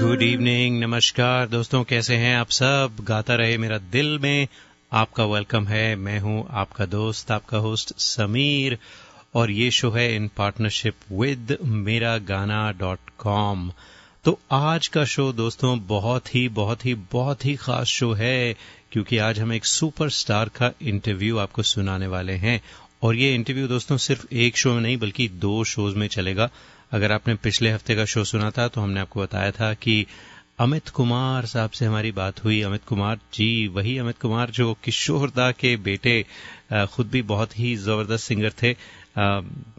[0.00, 2.96] Good evening नमस्कार। दोस्तों, कैसे हैं आप सब?
[3.00, 4.48] गाता रहे मेरा दिल में।
[4.92, 8.78] आपका वेलकम है। मैं हूँ आपका दोस्त, आपका होस्ट समीर।
[9.34, 13.72] और ये शो है इन पार्टनरशिप विद मेरा गाना डॉट कॉम
[14.26, 18.56] तो आज का शो दोस्तों बहुत ही बहुत ही बहुत ही खास शो है,
[18.92, 22.60] क्योंकि आज हम एक सुपरस्टार का इंटरव्यू आपको सुनाने वाले हैं।
[23.02, 26.50] और ये इंटरव्यू दोस्तों सिर्फ़ एक शो में नहीं, बल्कि दो शोज़ में चलेगा।
[26.92, 30.06] अगर आपने पिछले हफ़्ते का शो सुना था तो हमने आपको बताया था कि
[30.60, 35.50] अमित कुमार साहब से हमारी बात हुई। अमित कुमार, जी, वही अमित कुमार जो किशोरदा
[35.52, 36.24] के बेटे
[36.72, 38.70] खुद भी बहुत ही ज़बरदस्त सिंगर थे।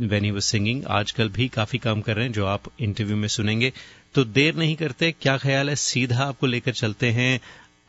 [0.01, 3.27] वेन ही वॉज़ सिंगिंग आजकल भी काफ़ी काम कर रहे हैं, जो आप इंटरव्यू में
[3.27, 3.71] सुनेंगे।
[4.17, 5.75] तो देर नहीं करते। क्या ख्याल है?
[5.75, 7.39] सीधा आपको लेकर चलते हैं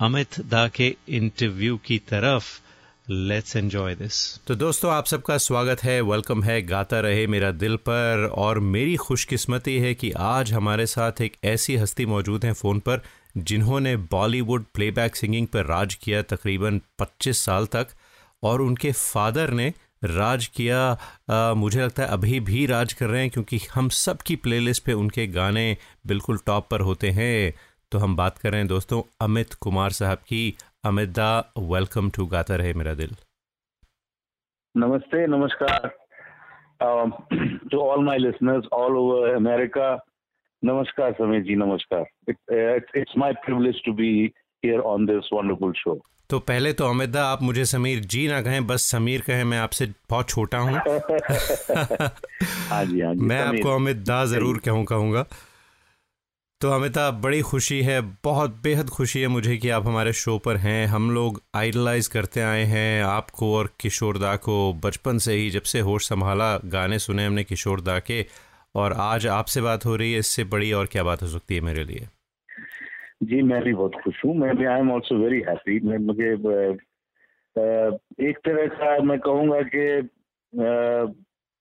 [0.01, 2.45] अमित दा के इंटरव्यू की तरफ़।
[3.11, 7.77] लेट्स एंजॉय दिस तो दोस्तों, आप सबका स्वागत है वेलकम है, गाता रहे मेरा दिल
[7.77, 12.81] पर। और मेरी खुशकिस्मती है कि आज हमारे साथ एक ऐसी हस्ती मौजूद है फ़ोन
[12.81, 13.03] पर,
[13.37, 17.87] जिन्होंने बॉलीवुड प्लेबैक सिंगिंग पर राज किया तकरीबन 25 साल तक,
[18.43, 20.81] और उनके फादर ने राज किया।
[21.31, 24.85] आ, मुझे लगता है अभी भी राज कर रहे हैं क्योंकि हम सब की प्लेलिस्ट
[24.87, 27.55] पे उनके गाने बिल्कुल टॉप पर होते हैं।
[27.93, 30.43] तो हम बात कर रहे हैं दोस्तों अमित कुमार साहब की।
[30.85, 31.31] अमित दा
[31.71, 33.15] वेलकम टू गाता रहे मेरा दिल।
[34.75, 35.89] नमस्ते नमस्कार।
[37.71, 39.89] To all my listeners all over America
[40.63, 42.05] नमस्कार समीर जी नमस्कार।
[42.97, 44.11] It's my privilege to be
[44.63, 45.95] here on this wonderful show
[46.31, 49.59] तो पहले तो अमित दा आप मुझे समीर जी ना कहें बस समीर कहें मैं
[49.59, 52.13] आपसे बहुत छोटा हूँ। हाँ
[52.69, 55.27] हाँ मैं आपको अमित दा ज़रूर कहूँ कहूँगा।
[56.61, 60.57] तो अमिताभ बड़ी खुशी है बहुत बेहद खुशी है मुझे कि आप हमारे शो पर
[60.57, 65.51] हैं। हम लोग आइडलाइज करते आए हैं आपको और किशोर दा को। बचपन से ही
[65.51, 68.27] जब से होश संभाला गाने सुने हमने किशोर दा के।
[68.75, 71.61] और आज आपसे बात हो रही है इससे बड़ी और क्या बात हो सकती है
[71.61, 72.09] मेरे लिए?
[73.21, 76.33] जी, मैं भी बहुत खुश हूँ। मैं भी I am also very happy मैं, मुझे
[78.29, 79.85] एक तरह का मैं कहूँगा कि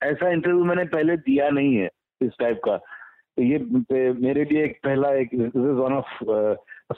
[0.02, 1.90] ऐसा इंटरव्यू मैंने पहले दिया नहीं है
[2.22, 3.58] इस टाइप का। तो ये
[4.22, 6.24] मेरे लिए एक पहला एक this is one of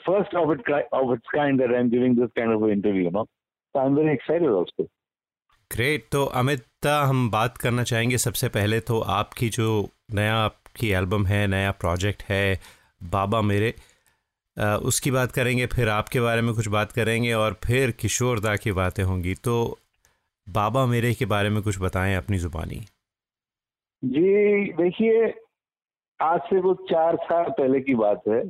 [0.06, 3.26] first of it of its kind that I am giving this kind of interview no
[3.74, 4.84] I am very excited also
[5.70, 9.66] great तो अमित हम बात करना चाहेंगे सबसे पहले तो आपकी जो
[10.14, 12.58] नया, आपकी एल्बम है, नया प्रोजेक्ट है,
[13.10, 13.74] बाबा मेरे
[14.60, 18.72] उसकी बात करेंगे, फिर आपके बारे में कुछ बात करेंगे और फिर किशोर दा की
[18.72, 19.54] बातें होंगी। तो
[20.46, 22.80] बाबा मेरे के बारे में कुछ बताएँ अपनी जुबानी।
[24.02, 25.34] जी, देखिए,
[26.20, 28.42] आज से वो चार साल पहले की बात है।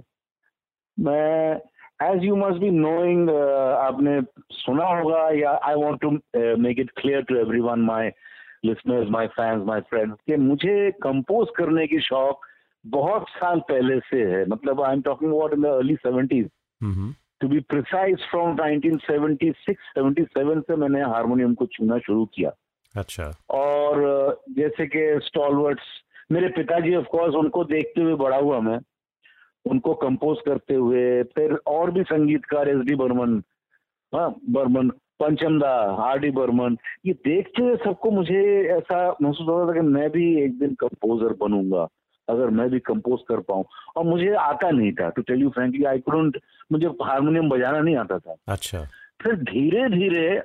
[0.98, 1.60] मैं
[2.02, 4.20] as you must be knowing आपने
[4.56, 6.10] सुना होगा या I want to
[6.62, 8.08] make it clear to everyone my
[8.64, 12.46] listeners my fans my friends कि मुझे कंपोज करने की शौक
[12.86, 16.48] बहुत साल पहले से है मतलब I am talking about in the early seventies
[17.40, 22.50] to be precise from 1976 77 से मैंने हारमोनियम को छूना शुरू किया।
[22.96, 25.82] अच्छा। और uh, जैसे कि स्टॉलवर्ड्स
[26.32, 28.78] मेरे पिताजी ऑफ़ कोर्स उनको देखते हुए बड़ा हुआ मैं।
[29.66, 33.42] उनको कंपोज करते हुए फिर और भी संगीतकार एस डी बर्मन
[34.14, 34.88] हाँ बर्मन
[35.20, 36.76] पंचमदा आर डी बर्मन
[37.06, 41.36] ये देखते हुए सबको मुझे ऐसा महसूस होता था कि मैं भी एक दिन कंपोजर
[41.40, 41.88] बनूँगा।
[42.30, 43.64] अगर मैं भी कंपोज कर पाऊँ।
[43.96, 46.38] और मुझे आता नहीं था। To tell you frankly I couldn't
[46.72, 48.84] मुझे हारमोनियम बजाना नहीं आता था। अच्छा।
[49.22, 50.42] फिर धीरे धीरे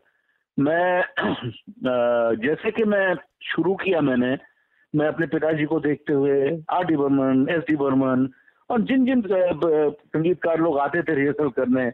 [0.58, 1.04] मैं
[2.46, 4.38] जैसे कि मैं शुरू किया मैंने
[4.94, 6.36] मैं अपने पिताजी को देखते हुए
[6.74, 8.28] R D Burman S D Burman
[8.70, 11.92] और जिन जिन संगीतकार लोग आते थे रिहर्सल करने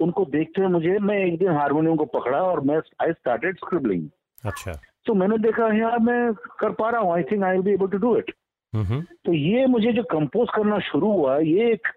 [0.00, 4.08] उनको देखते हुए मुझे मैं एक दिन हारमोनियम को पकड़ा और मैं आई स्टार्टेड स्क्रिबलिंग
[4.44, 4.72] अच्छा।
[5.06, 7.88] तो मैंने देखा यार मैं कर पा रहा हूँ। I think I will be able
[7.88, 8.30] to do it
[8.76, 11.88] तो ये मुझे जो कंपोज करना शुरू हुआ ये एक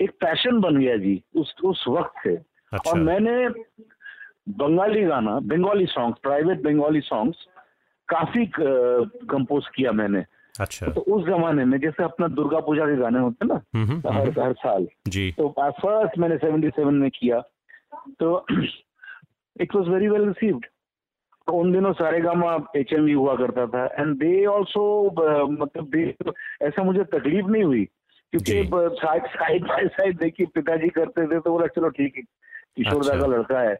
[0.00, 3.48] एक पैशन बन गया जी उस उस वक्त से। अच्छा। और मैंने
[4.58, 7.46] बंगाली गाना Bengali songs private Bengali songs
[8.08, 10.24] काफ़ी कंपोज किया मैंने।
[10.60, 13.54] अच्छा। तो उस जमाने में जैसे अपना दुर्गा पूजा के गाने होते ना
[14.10, 17.40] हर हर साल। जी। तो फ़र्स्ट मैंने 77 में किया।
[18.20, 18.46] तो
[19.60, 20.66] it was very well received
[21.48, 24.84] उन दिनों सारे गामा एच एम वी हुआ करता था। एंड दे ऑल्सो
[25.52, 26.04] मतलब दे
[26.66, 27.84] ऐसा मुझे तकलीफ़ नहीं हुई
[28.32, 28.62] क्योंकि
[29.00, 33.20] साइड साइड बाय साइड देखिए पिताजी करते थे तो बोला चलो ठीक है किशोरदा अच्छा।
[33.20, 33.74] का लड़का है।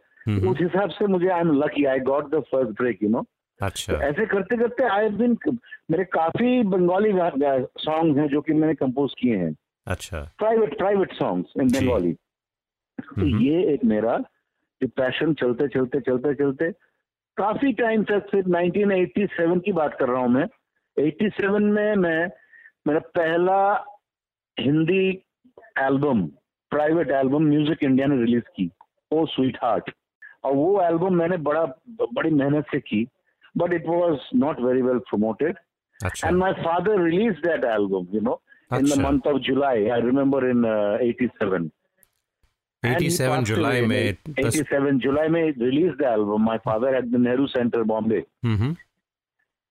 [0.50, 3.24] उस हिसाब से मुझे I am lucky I got the first break you know
[3.60, 5.36] अच्छा। तो ऐसे करते करते आई दिन
[5.90, 7.12] मेरे काफ़ी बंगाली
[7.80, 9.54] सॉन्ग हैं जो कि मैंने कंपोज किए हैं।
[9.86, 14.16] अच्छा। Private private songs in Bengali तो हम्म। ये एक मेरा
[14.80, 16.70] जो पैशन चलते चलते चलते चलते
[17.36, 20.46] काफ़ी टाइम तक फिर 1987 की बात कर रहा हूँ मैं।
[20.96, 22.30] 87 में मैं
[22.86, 23.58] मेरा पहला
[24.56, 25.06] Hindi
[25.78, 26.22] album
[26.72, 28.70] private album Music India ने रिलीज़ की
[29.12, 29.90] ओ स्वीट हार्ट
[30.44, 31.64] और वो एल्बम मैंने बड़ा
[32.12, 33.06] बड़ी मेहनत से की
[33.56, 35.58] but it was not very well promoted
[36.24, 38.40] and my father release that album you know
[38.70, 40.64] in the month of July I remember in
[41.02, 41.68] eighty uh,
[42.84, 42.92] 87.
[42.92, 46.42] And he 87 passed July away में 87 July May released the album.
[46.42, 48.24] My father at the Nehru Center, Bombay.
[48.44, 48.76] Hmm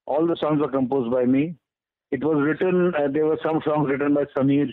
[0.05, 1.55] All the songs were composed by me.
[2.11, 2.93] It was written.
[2.95, 4.71] Uh, there were some songs written by Samir,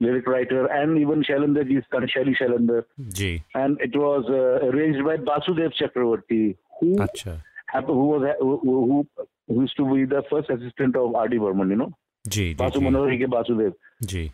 [0.00, 1.80] lyric writer, and even Shailendra ji,
[2.14, 2.84] Shelly Shailendra.
[3.20, 8.60] Ji And it was uh, arranged by Basudev Chakravarti, who अच्छा happened, who was who,
[8.64, 9.06] who,
[9.48, 11.38] who used to be the first assistant of R.D.
[11.38, 11.70] Burman.
[11.70, 11.92] You know,
[12.28, 13.72] ji ji Manohar ke Basudev.
[14.02, 14.30] Ji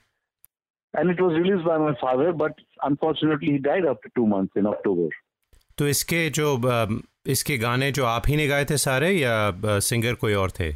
[0.94, 4.66] and it was released by my father but unfortunately he died after two months in
[4.66, 5.08] october.
[5.78, 6.46] तो इसके जो
[7.34, 9.34] इसके गाने जो आप ही ने गाए थे सारे या
[9.88, 10.68] सिंगर कोई और थे?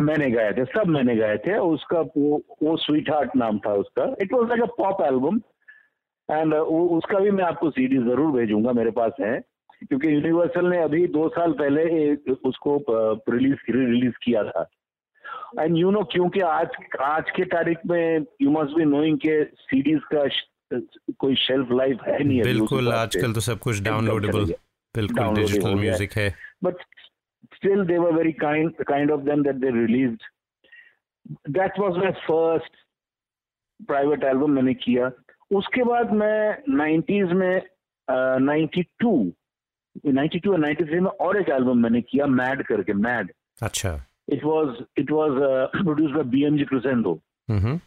[0.00, 4.04] मैंने गाए थे सब मैंने गाए थे। उसका वो वो स्वीट हार्ट नाम था उसका।
[4.22, 5.40] It was like a pop album
[6.28, 9.38] and उसका भी मैं आपको सीडी ज़रूर भेजूँगा मेरे पास है।
[9.88, 12.14] क्योंकि यूनिवर्सल ने अभी दो साल पहले
[12.48, 12.76] उसको
[13.30, 14.62] रिलीज़ रिलीज़ किया था।
[15.60, 16.68] एंड यू नो क्योंकि आज
[17.00, 20.28] आज के तारीख में यू मस्ट बी नोइंग के सीडीज का
[21.18, 24.44] कोई शेल्फ लाइफ है नहीं बिल्कुल आजकल तो सब कुछ डाउनलोडेबल
[24.94, 26.34] बिल्कुल डिजिटल। म्यूज़िक है।
[26.64, 26.74] But
[27.56, 30.20] still they were very kind kind of them that they released.
[31.56, 32.76] That was my first
[33.90, 35.10] private album मैंने किया।
[35.56, 37.62] उसके बाद मैं 90s में
[38.10, 39.30] uh, 92
[40.06, 44.83] 92 और 93 में और एक एल्बम मैंने किया मैड करके मैड अच्छा। it was
[44.97, 45.31] it was
[45.77, 47.79] produced by BMG Crescendo hmm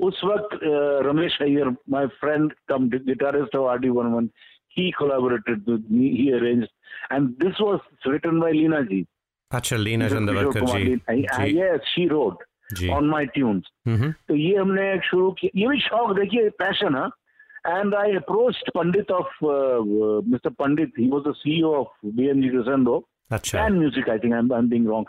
[0.00, 4.30] उस वक्त uh, Ramesh Iyer my friend cum guitarist of RD Burman
[4.76, 6.68] he collaborated with me he arranged
[7.10, 9.06] and this was written by Leena ji
[9.50, 12.44] अच्छा लीना चंद्रवर्कर जी जी yes she road
[12.78, 16.96] ji on my tunes हम्म तो ये हमने शुरू किया ये भी शौक देखिए पैशन
[16.96, 17.06] है
[17.78, 23.66] and I approached Pandit of mister Pandit he was the CEO of BMG Crescendo अच्छा
[23.66, 25.04] and music i think i'm, I'm being wrong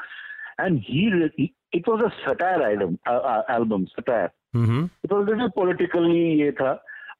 [0.60, 5.28] and he, he it was a satire item uh, uh, album satire hmm it was
[5.30, 6.72] little politically ये था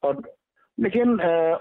[0.04, 0.22] और
[0.80, 1.58] लेकिन uh,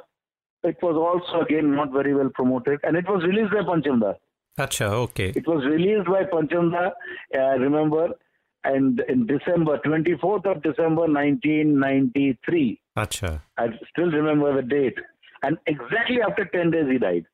[0.63, 4.13] it was also again not very well promoted and it was released by Panchamda
[4.59, 6.91] अच्छा okay It was released by Panchamda,
[7.41, 8.09] I remember,
[8.63, 12.79] and in December, 24th of December 1993.
[12.97, 14.99] अच्छा I still remember the date.
[15.43, 17.25] And exactly after 10 days he died.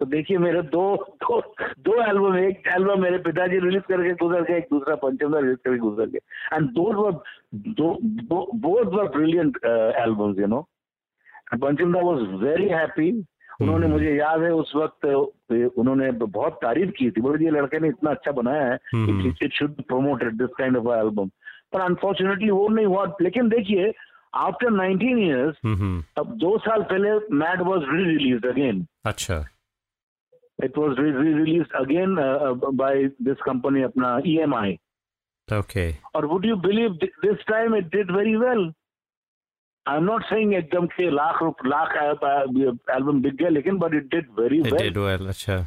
[0.00, 0.82] तो देखिए मेरे दो
[1.22, 1.40] दो
[1.86, 5.78] दो album एक album मेरे पिताजी रिलीज़ करके गुजर गए एक दूसरा पंचमदा रिलीज़ करके
[5.78, 7.12] गुजर गए। एंड दोज वर
[7.80, 7.88] दो
[8.62, 10.60] both were brilliant albums you know
[11.54, 13.10] Panchamda was very happy
[13.62, 17.88] उन्होंने मुझे याद है उस वक्त उन्होंने बहुत तारीफ़ की थी। बोले ये लड़के ने
[17.88, 21.28] इतना अच्छा बनाया है हम्म। It should promoted this kind of album
[21.72, 23.92] पर अनफॉर्चुनेटली वो नहीं हुआ। लेकिन देखिए
[24.38, 29.44] आफ्टर 19 इयर्स हम्म अब दो साल पहले mad was re release again अच्छा।
[30.63, 32.15] It was re release again
[32.77, 34.77] by this company अपना E ईएमआई
[35.59, 38.71] ओके और would you believe this time it did very well
[39.85, 44.09] I am not saying एकदम के लाख रुप लाख एल्बम बिक गया लेकिन but it
[44.15, 45.65] did very it well did well अच्छा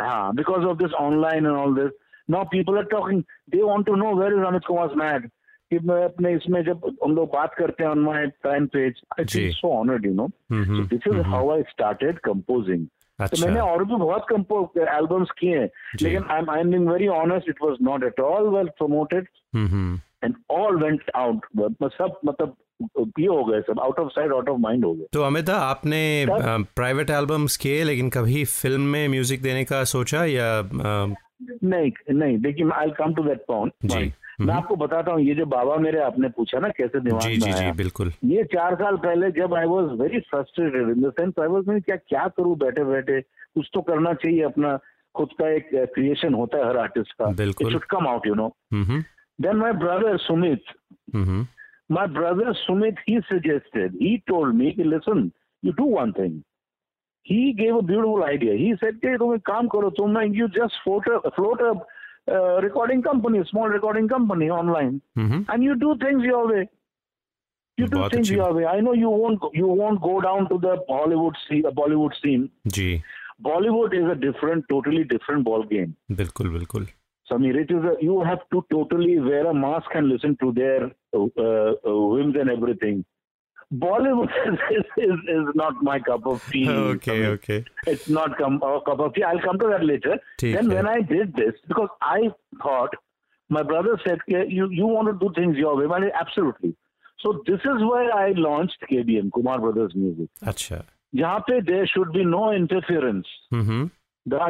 [0.00, 1.92] हाँ because of this online and all this
[2.32, 3.20] now people are talking
[3.52, 5.22] they want to know where is Amit Kumar's mad
[5.70, 9.24] कि मैं अपने इसमें जब हम लोग बात करते हैं on my fan page I
[9.24, 11.40] ji. feel so honored you know hmm so this is how
[13.21, 15.69] Started composing तो मैंने अच्छा और भी बहुत कंपोज एल्बम्स किए हैं।
[16.01, 19.27] लेकिन I am I am very honest it was not at all well promoted
[20.23, 21.45] and all went out
[21.83, 22.55] सब मतलब
[23.19, 26.25] ये हो गए सब out of side out of mind हो गए। तो अमिता आपने
[26.75, 31.13] प्राइवेट एल्बम्स किए लेकिन कभी फ़िल्म में म्यूज़िक देने का सोचा या अ,
[31.63, 34.13] नहीं नहीं देखिए I come to that point जी।
[34.45, 37.39] मैं आपको बताता हूँ ये जो बाबा मेरे आपने पूछा ना कैसे दिमाग जी में
[37.39, 41.39] जी जी बिल्कुल। ये चार साल पहले जब I was very frustrated in the sense
[41.41, 44.77] I was क्या क्या करूँ बैठे बैठे कुछ तो करना चाहिए अपना
[45.15, 48.53] खुद का एक क्रिएशन होता है हर आर्टिस्ट का। बिल्कुल। Should come out you know
[48.73, 49.01] hmm
[49.47, 50.77] then my brother Sumit
[51.15, 51.47] hmm
[51.93, 55.23] my brother Sumit, he suggested, he told me, listen,
[55.63, 56.35] you do one thing.
[57.25, 58.53] He gave a beautiful idea.
[58.59, 61.73] He said, hey, तुम एक काम करो तुम ना you just float a, float a
[62.30, 66.64] uh, recording company, small recording company online, hmm and you do things your way.
[67.78, 68.64] You do बहुत things अच्छी- your way.
[68.64, 72.14] I know you won't go- you won't go down to the Hollywood scene, uh, Bollywood
[72.20, 72.44] scene.
[72.66, 73.02] जी
[73.44, 75.90] Bollywood is a different, totally different ball game.
[76.10, 76.86] बिल्कुल बिल्कुल
[77.32, 80.82] Samir, it is a, you have to totally wear a mask and listen to their
[81.16, 83.04] uh, uh, whims and everything.
[83.74, 86.68] Bollywood is, is, is not my cup of tea.
[86.68, 87.64] Okay, okay.
[87.86, 89.24] It's not com- a cup of tea.
[89.24, 90.18] I'll come to that later.
[90.40, 92.30] ठीक then है। when I did this, because I
[92.64, 92.94] thought,
[93.50, 95.86] my brother said, "Okay, you, you want to do things your way.
[95.96, 96.74] I said, absolutely.
[97.24, 100.28] So this is where I launched KBM, Kumar Brothers Music.
[100.52, 100.82] अच्छा
[101.14, 103.88] जहाँ पे there should be no interference hmm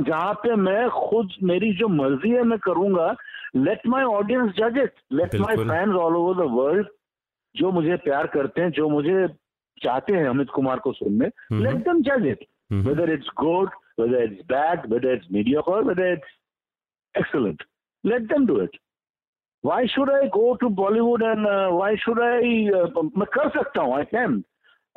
[0.09, 3.09] जहाँ पे मैं खुद मेरी जो मर्जी है मैं करूंगा
[3.57, 6.87] लेट माई ऑडियंस जज इट लेट माई बिल्कुल। Fans all over the world
[7.56, 9.28] जो मुझे प्यार करते हैं जो मुझे
[9.78, 12.46] चाहते हैं अमित कुमार को सुनने लेट देम जज it
[12.88, 16.38] whether it's good whether it's bad whether it's media whether it's
[17.16, 17.64] excellent
[18.04, 18.78] let them do it
[19.64, 22.64] why should I go to Bollywood and why should I
[22.96, 24.44] मैं कर सकता हूँ I can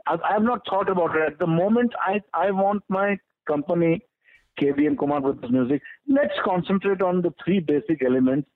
[0.08, 3.94] I have not thought about at the moment I I want my company
[4.56, 8.48] के B M Kumar with music let's concentrate on the three basic elements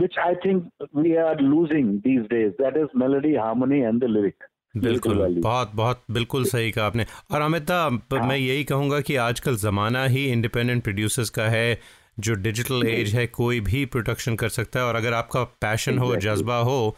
[0.00, 0.62] which I think
[0.98, 2.52] we are losing these days.
[2.60, 4.32] That is melody, harmony, and the lyric.
[4.76, 9.56] बिल्कुल। बहुत बहुत बिल्कुल सही कहा आपने। और अमिता प- मैं यही कहूँगा कि आजकल
[9.56, 11.80] जमाना ही इंडिपेंडेंट प्रोड्यूसर्स का है
[12.20, 16.16] जो डिजिटल एज है कोई भी प्रोडक्शन कर सकता है और अगर आपका पैशन हो
[16.16, 16.96] जज्बा हो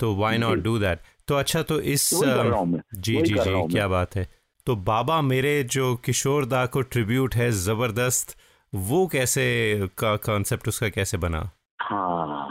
[0.00, 0.98] तो व्हाई नॉट डू दैट
[1.28, 2.10] तो अच्छा तो इस
[2.52, 4.28] हूँ। जी जी जी क्या बात है।
[4.66, 8.36] तो बाबा मेरे जो किशोर दा को ट्रिब्यूट है ज़बरदस्त
[8.74, 11.50] वो कैसे का कॉन्सेप्ट उसका कैसे बना?
[11.78, 12.48] हाँ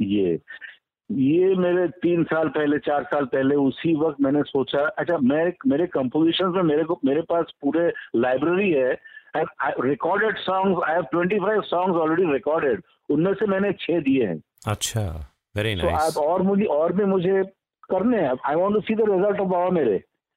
[0.00, 0.38] ये
[1.10, 5.86] ये मेरे तीन साल पहले चार साल पहले उसी वक्त मैंने सोचा अच्छा मैं मेरे
[5.86, 8.92] कंपोजिशन में मेरे को मेरे पास पूरे लाइब्रेरी है
[9.80, 15.02] recorded songs I have 25 songs already recorded उनमें से मैंने छह दिए हैं। अच्छा
[15.56, 17.42] वेरी नाइस आप और मुझे और भी मुझे
[17.90, 19.94] करने हैं I want to see the result of बाबा मेरे।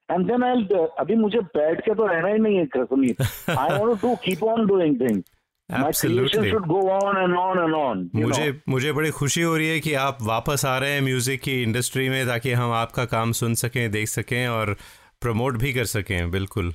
[0.08, 0.64] एंड देन आई
[0.98, 4.66] अभी मुझे बैठ के तो रहना ही नहीं है Kashmir I want to keep on
[4.66, 5.30] doing things
[5.70, 9.56] my creation absolutely should go on and on and on मुझे मुझे बड़ी खुशी हो
[9.56, 13.04] रही है कि आप वापस आ रहे हैं म्यूज़िक की इंडस्ट्री में ताकि हम आपका
[13.04, 14.76] काम सुन सकें देख सकें और
[15.20, 16.72] प्रमोट भी कर सकें बिल्कुल।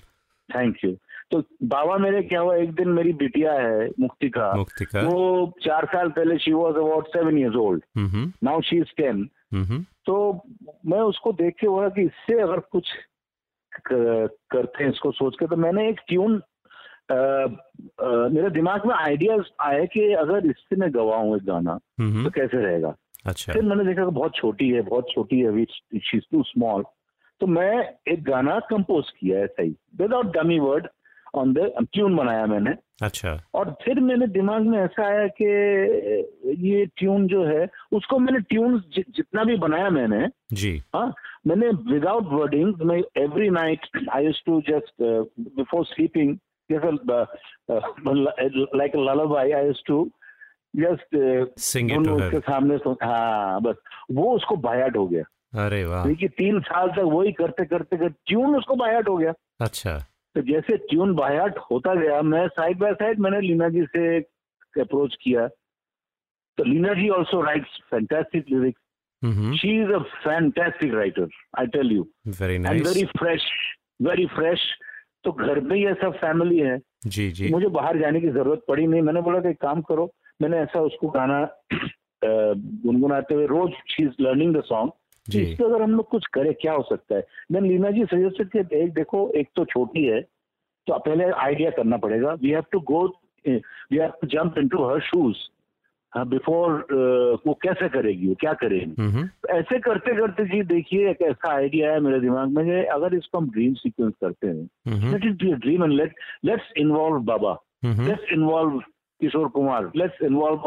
[0.50, 0.91] थैंक यू
[1.31, 6.10] तो बाबा मेरे क्या हुआ एक दिन मेरी बिटिया है मुक्तिका मुक्तिका वो चार साल
[6.10, 7.83] पहले she was about seven years old
[8.43, 9.27] now she is ten
[10.05, 10.17] तो
[10.86, 12.91] मैं उसको देख के हुआ कि इससे अगर कुछ
[13.86, 16.41] करते हैं इसको सोच के तो मैंने एक ट्यून
[17.12, 22.96] मेरे दिमाग में आइडियाज़ आए कि अगर इससे मैं गवाऊं एक गाना तो कैसे रहेगा?
[23.25, 26.84] अच्छा। फिर मैंने देखा कि बहुत छोटी है बहुत छोटी है इज़ टू स्मॉल
[27.41, 27.74] तो मैं
[28.13, 30.88] एक गाना कंपोज किया ही without dummy word
[31.36, 32.72] on the tune बनाया मैंने।
[33.03, 35.46] अच्छा। और फिर मेरे दिमाग में ऐसा आया कि
[36.68, 41.13] ये ट्यून जो है उसको मैंने ट्यून जितना भी बनाया मैंने जी। हाँ
[41.48, 44.94] मैंने विदाउट वर्डिंग मैं every night I use to just
[45.58, 46.38] before sleeping
[46.71, 46.91] जैसे
[48.77, 49.99] like lullaby I use to
[50.75, 51.15] just
[51.59, 52.21] Sing it to her.
[52.21, 53.75] उसके सामने हाँ बस
[54.11, 55.23] वो उसको बायाट हो गया।
[55.65, 59.33] अरे वाह। देखिए तीन साल तक वही करते करते करते ट्यून उसको बायाट हो गया।
[59.61, 59.97] अच्छा।
[60.35, 64.19] तो जैसे ट्यून बायाट होता गया मैं साइड बाय साइड मैंने लीना जी से
[64.81, 65.47] अप्रोच किया।
[66.57, 68.81] तो Leena ji also writes fantastic lyrics
[69.59, 71.27] she is a fantastic writer
[71.59, 72.07] I tell you
[72.39, 73.43] very nice very fresh
[74.01, 74.59] very fresh
[75.25, 78.87] तो घर पे ही ऐसा फैमिली है। जी जी। मुझे बाहर जाने की ज़रूरत पड़ी
[78.87, 80.11] नहीं। मैंने बोला कि काम करो
[80.41, 81.43] मैंने ऐसा उसको गाना
[82.23, 84.91] गुनगुनाते हुए रोज she is learning the song
[85.27, 87.21] इससे अगर हम लोग कुछ करें क्या हो सकता है?
[87.51, 91.97] देन लीना जी सजेस्टेड कि एक देखो एक तो छोटी है तो पहले आइडिया करना
[91.97, 93.05] पड़ेगा। We have to go
[93.45, 95.37] we have to jump into her shoes
[96.18, 96.72] before
[97.48, 99.01] वो कैसे करेगी वो क्या करेगी?
[99.01, 103.13] हम्म ऐसे करते करते जी देखिए एक ऐसा आइडिया है मेरे दिमाग में कि अगर
[103.13, 106.15] इसको हम ड्रीम सीक्वेंस करते हैं let it be dream and let
[106.46, 108.80] let's involve Baba let's involve
[109.22, 110.58] Kishore Kumar let's involve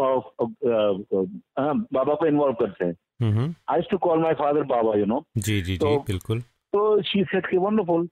[1.93, 5.63] बाबा को इन्वॉल्व करते हैं। I to call my father Baba you know जी जी
[5.63, 8.09] जी तो- बिल्कुल। तो शी सेड कि wonderful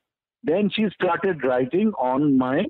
[0.46, 2.64] then she started writing on my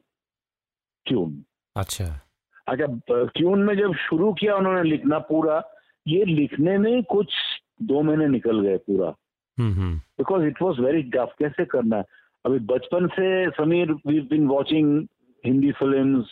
[1.07, 1.45] tune
[1.77, 2.21] अच्छा।
[2.67, 5.63] अच्छा ट्यून में जब शुरू किया उन्होंने लिखना पूरा
[6.07, 7.35] ये लिखने में कुछ
[7.83, 9.15] दो महीने निकल गए पूरा।
[9.59, 12.05] हम्म because it was very tough कैसे करना है?
[12.45, 15.07] अभी बचपन से Sameer we been watching
[15.45, 16.25] Hindi film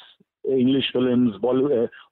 [0.45, 1.29] English film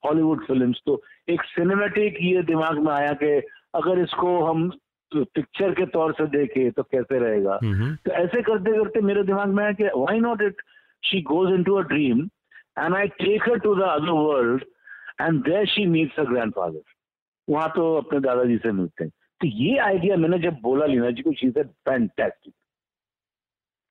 [0.04, 3.30] Hollywood film तो एक सिनेमेटिक ये दिमाग में आया कि
[3.74, 4.70] अगर इसको हम
[5.12, 7.58] पिक्चर के तौर से देखे तो कैसे रहेगा?
[7.62, 10.60] हम्म तो ऐसे करते करते मेरे दिमाग में आया कि why not it
[11.02, 12.28] she goes into a dream
[12.78, 14.64] and I take her to the other world
[15.20, 16.80] and there she meets a grandfather
[17.48, 21.22] वहाँ तो अपने दादाजी से मिलते हैं। तो ये आइडिया मैंने जब बोला लीना जी
[21.22, 22.52] को शी सेड फैंटास्टिक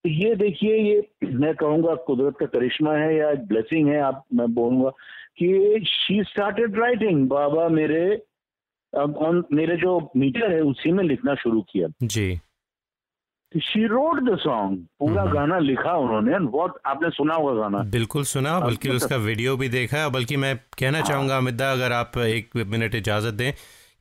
[0.06, 4.53] तो ये देखिए, ये मैं कहूँगा, कुदरत का करिश्मा है या ब्लेसिंग है, आप, मैं
[4.53, 4.89] बोलूँगा
[5.38, 8.03] कि शी स्टार्टेड राइटिंग बाबा मेरे
[8.94, 12.39] ऑन मेरे जो मीटर है, उसी में लिखना शुरू किया। जी।
[13.60, 18.24] शी रोड द सॉन्ग पूरा हम्म। गाना लिखा उन्होंने बहुत आपने सुना होगा गाना बिल्कुल
[18.26, 22.18] सुना बल्कि उसका वीडियो भी देखा है बल्कि मैं कहना हाँ। चाहूँगा अमिता अगर आप
[22.18, 23.52] एक मिनट इजाज़त दें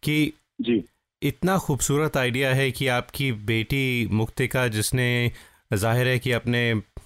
[0.02, 0.82] कि जी
[1.22, 5.08] इतना खूबसूरत आइडिया है कि आपकी बेटी मुक्तिका जिसने
[5.74, 6.62] ज़ाहिर है कि अपने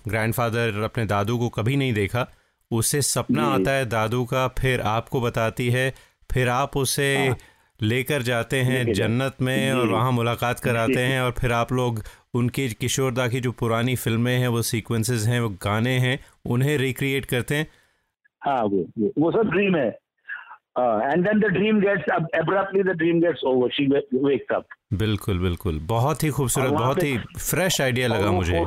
[0.09, 2.27] ग्रैंडफादर अपने दादू को कभी नहीं देखा
[2.71, 5.93] उसे सपना आता है दादू का फिर आपको बताती है
[6.31, 7.37] फिर आप उसे हाँ।
[7.83, 12.03] लेकर जाते हैं जन्नत में और वहाँ मुलाकात कराते हैं और फिर आप लोग
[12.35, 17.25] उनकी किशोरदा की जो पुरानी फ़िल्में हैं वो सीक्वेंसेस हैं वो गाने हैं उन्हें रिक्रिएट
[17.25, 17.67] करते हैं।
[18.45, 18.87] हाँ वो
[19.21, 19.89] वो- सब ड्रीम है।
[20.79, 25.79] And then the dream gets abruptly the dream gets over she wakes up बिल्कुल बिल्कुल।
[25.79, 28.65] बहुत ही खूबसूरत बहुत ही फ्रेश आइडिया लगा मुझे।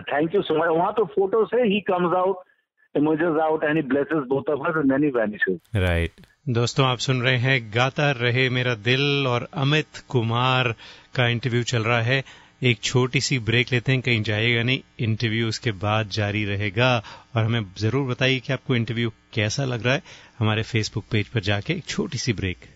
[0.00, 2.36] थैंक यू सो मच वहाँ तो फ़ोटो से ही comes out
[2.98, 5.58] emerges out and he blesses both of us and then he vanishes.
[5.76, 6.10] Right
[6.50, 10.70] दोस्तों आप सुन रहे हैं गाता रहे मेरा दिल और अमित कुमार
[11.14, 12.22] का इंटरव्यू चल रहा है।
[12.62, 16.90] एक छोटी सी ब्रेक लेते हैं कहीं जाएगा नहीं इंटरव्यू उसके बाद जारी रहेगा।
[17.36, 20.02] और हमें ज़रूर बताइए कि आपको इंटरव्यू कैसा लग रहा है।
[20.38, 22.66] हमारे फेसबुक पेज पर जाके एक छोटी सी break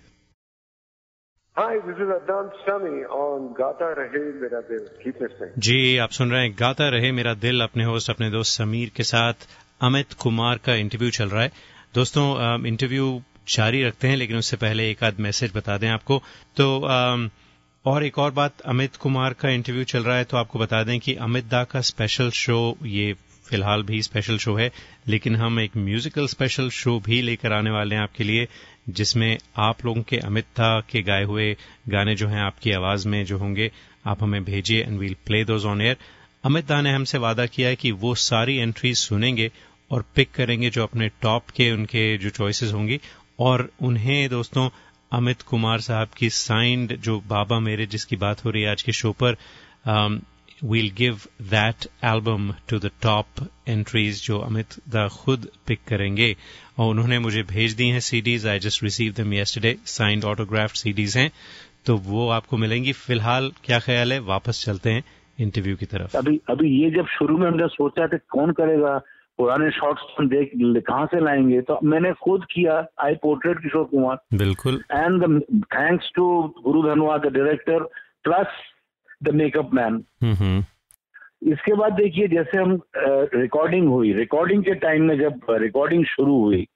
[1.56, 4.88] Hi, this is Adnan Sami on Gata Rahe Mera Dil.
[5.02, 5.58] Keep listening.
[5.58, 9.02] जी आप सुन रहे हैं गाता रहे मेरा दिल अपने होस्ट अपने दोस्त समीर के
[9.02, 9.46] साथ।
[9.82, 11.52] अमित कुमार का इंटरव्यू चल रहा है।
[11.94, 16.22] दोस्तों इंटरव्यू जारी रखते हैं लेकिन उससे पहले एक आध मैसेज बता दें आपको।
[16.56, 17.30] तो अम,
[17.84, 21.00] और एक और बात अमित कुमार का इंटरव्यू चल रहा है तो आपको बता दें
[21.00, 23.12] कि अमित दा का स्पेशल शो ये
[23.48, 24.70] फ़िलहाल भी स्पेशल शो है
[25.08, 28.46] लेकिन हम एक म्यूजिकल स्पेशल शो भी लेकर आने वाले हैं आपके लिए
[28.88, 31.56] जिसमें आप लोगों के अमित दा के गाए हुए
[31.88, 33.70] गाने जो हैं आपकी आवाज़ में जो होंगे
[34.06, 35.96] आप हमें भेजिए and we'll play those on air
[36.44, 39.50] Amit da ने हमसे वादा किया है कि वो सारी एंट्रीज सुनेंगे
[39.90, 43.00] और पिक करेंगे जो अपने टॉप के उनके जो चॉइसेस होंगी
[43.38, 44.68] और उन्हें दोस्तों,
[45.12, 48.92] अमित कुमार साहब की साइंड जो बाबा मेरे जिसकी बात हो रही है आज के
[48.92, 49.36] शो पर
[50.64, 56.36] we'll give that album to the top entries जो अमित दा खुद पिक करेंगे।
[56.78, 61.16] और उन्होंने मुझे भेज दी हैं CDs I just receive them yesterday signed autographed CDs
[61.16, 61.30] हैं।
[61.86, 64.18] तो वो आपको मिलेंगी। फ़िलहाल क्या ख्याल है?
[64.18, 65.02] वापस चलते हैं
[65.38, 69.00] इंटरव्यू की तरफ़। अभी अभी ये जब शुरू में हमने सोचा कि कौन करेगा
[69.38, 71.60] पुराने शॉट्स हम देख कहाँ से लाएँगे?
[71.60, 76.26] तो मैंने खुद किया आई पोर्ट्रेट किशोर कुमार। बिल्कुल। And thanks to
[76.64, 77.82] Guru Dhanwa the director
[78.24, 78.46] plus
[79.22, 80.64] the makeup man hmm hmm.
[81.52, 86.66] इसके बाद देखिए जैसे हम रिकॉर्डिंग हुई। रिकॉर्डिंग के टाइम में जब रिकॉर्डिंग शुरू हुई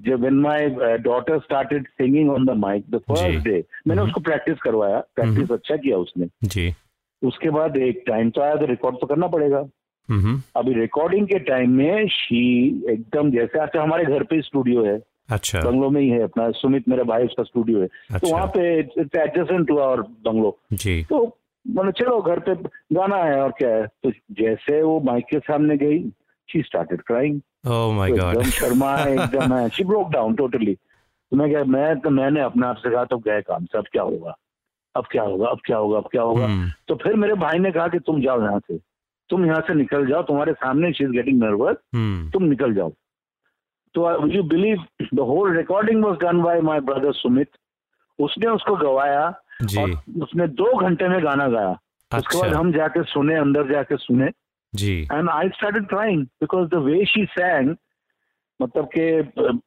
[0.00, 0.68] जब when my
[0.98, 5.52] daughter started singing on the mic the first day मैंने हम्म। उसको प्रैक्टिस करवाया। प्रैक्टिस
[5.52, 6.72] अच्छा किया उसने। जी।
[7.22, 9.70] उसके बाद एक टाइम तो आया तो रिकॉर्ड तो करना पड़ेगा। हम्म
[10.10, 14.98] अभी रिकॉर्डिंग के टाइम में शी एकदम जैसे अच्छा हमारे घर पे स्टूडियो है।
[15.30, 18.36] अच्छा। बंगलो में ही है अपना सुमित मेरा भाई उसका स्टूडियो है। अच्छा। तो अच्छा।
[18.36, 20.56] वहाँ पे it's adjacent to our bungalow.
[20.72, 21.24] जी। तो
[21.66, 22.54] मैंने चलो घर पे
[22.94, 23.86] गाना है और क्या है?
[23.86, 25.98] तो जैसे वो माइक के सामने गई
[26.48, 30.74] she started crying oh my God एकदम शर्मा है एकदम है। शी ब्रोक डाउन टोटली
[30.74, 33.84] तो मैं क्या मैं तो मैंने अपने आप से कहा तो गए काम से अब
[33.92, 34.36] क्या होगा?
[34.94, 35.48] अब क्या होगा?
[35.48, 35.98] अब क्या होगा?
[35.98, 36.44] अब क्या होगा?
[36.44, 38.78] हम्म, तो फिर मेरे भाई ने कहा कि तुम जाओ यहाँ से।
[39.30, 41.76] तुम यहाँ से निकल जाओ तुम्हारे सामने शी इज़ गेटिंग नर्वस
[42.32, 42.90] तुम निकल जाओ।
[43.94, 44.84] तो you believe
[45.14, 47.48] the whole recording was done by my brother Sumit
[48.18, 49.30] उसने उसको गवाया
[49.62, 49.90] जी। और
[50.22, 52.18] उसने दो घंटे में गाना गाया। अच्छा.
[52.18, 54.30] उसके बाद अच्छा। हम जाके सुने अंदर जाके सुने।
[54.72, 57.74] जी। And I started crying because the way she sang
[58.60, 59.06] मतलब के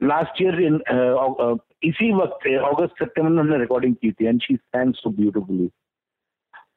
[0.06, 0.80] लास्ट ईयर इन
[1.82, 5.68] इसी वक्त अगस्त सितंबर में हमने रिकॉर्डिंग की थी and she sang so beautifully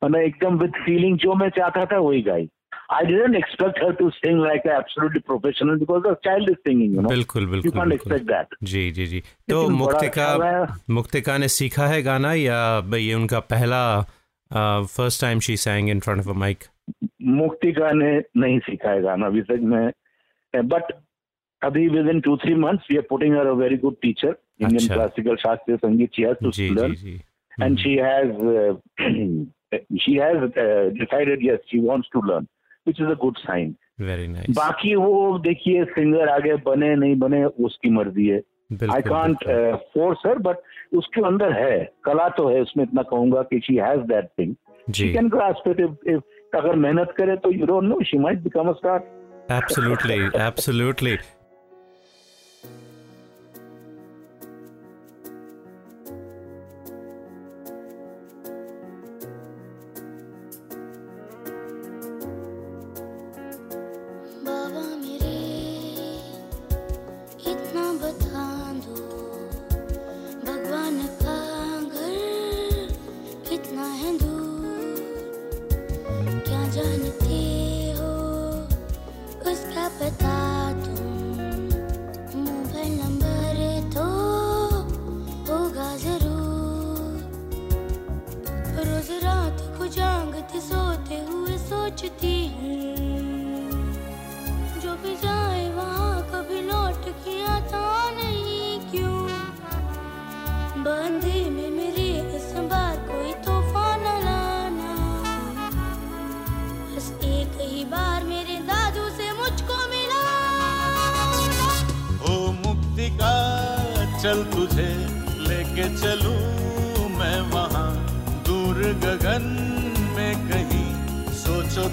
[0.04, 2.50] मैंने एकदम विद फीलिंग जो मैं चाहता था वही गाई।
[2.92, 7.02] I didn't expect her to sing like absolutely professional because the child is singing you
[7.02, 10.26] know बिल्कुल यू बिल्कुल कांट बिल्कुल। एक्सपेक्ट दैट जी जी जी। तो लेकिन बड़ा मुक्तिका
[10.26, 12.62] अच्छा है। मुक्तिका ने सीखा है गाना या
[12.96, 13.84] ये उनका पहला
[14.52, 16.64] first time she sang in front of a mic
[17.22, 19.90] Muktika ने नहीं सीखा है गाना अभी तक मैं
[20.54, 20.94] बट
[21.62, 24.96] अभी within two three months we are putting her a very good teacher Indian अच्छा।
[24.96, 27.22] क्लासिकल शास्त्रीय संगीत शी हैज़ टू जी जी लर्न जी।
[27.58, 28.74] And she has uh,
[29.98, 32.48] she has uh, decided yes she wants to learn.
[32.88, 37.44] Which is a good sign very nice बाकी वो देखिए singer आगे बने नहीं बने
[37.46, 38.42] उसकी मर्ज़ी है।
[38.92, 40.58] I can't can't sir force her but
[40.98, 44.56] उसके अंदर है। कला तो है उसमें इतना कहूँगा कि she has that thing
[44.96, 48.70] she can grasp it if अगर मेहनत करे तो you don't know she might become
[48.70, 49.00] a star
[49.52, 51.18] absolutely absolutely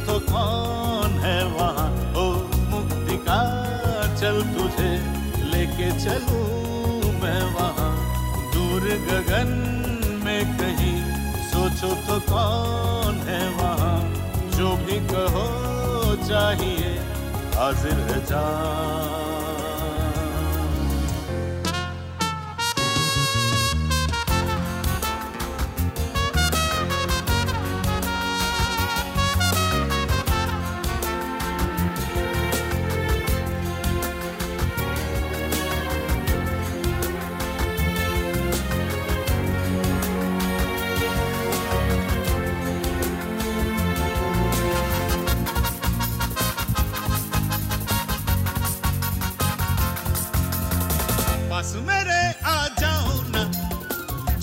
[0.06, 1.90] तो कौन है वहाँ?
[2.16, 2.32] ओ,
[2.70, 3.40] मुक्ति का
[4.16, 4.92] चल तुझे
[5.44, 7.92] लेके चलूँ मैं वहाँ।
[8.52, 9.50] दूर गगन
[10.24, 10.98] में कहीं
[11.50, 14.00] सोचो तो कौन है वहाँ?
[14.56, 15.46] जो भी कहो,
[16.28, 16.98] चाहिए,
[17.54, 19.29] हाजिर है जान।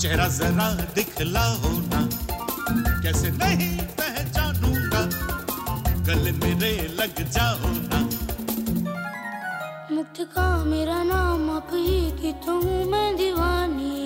[0.08, 0.66] चेहरा जरा
[0.96, 1.98] दिखलाओ ना
[3.04, 5.00] कैसे नहीं पहचानूँगा,
[6.06, 8.00] गले मेरे लग जाओ ना
[9.92, 14.00] मुक्त का मेरा नाम आप ही की तो हूँ मैं दीवानी।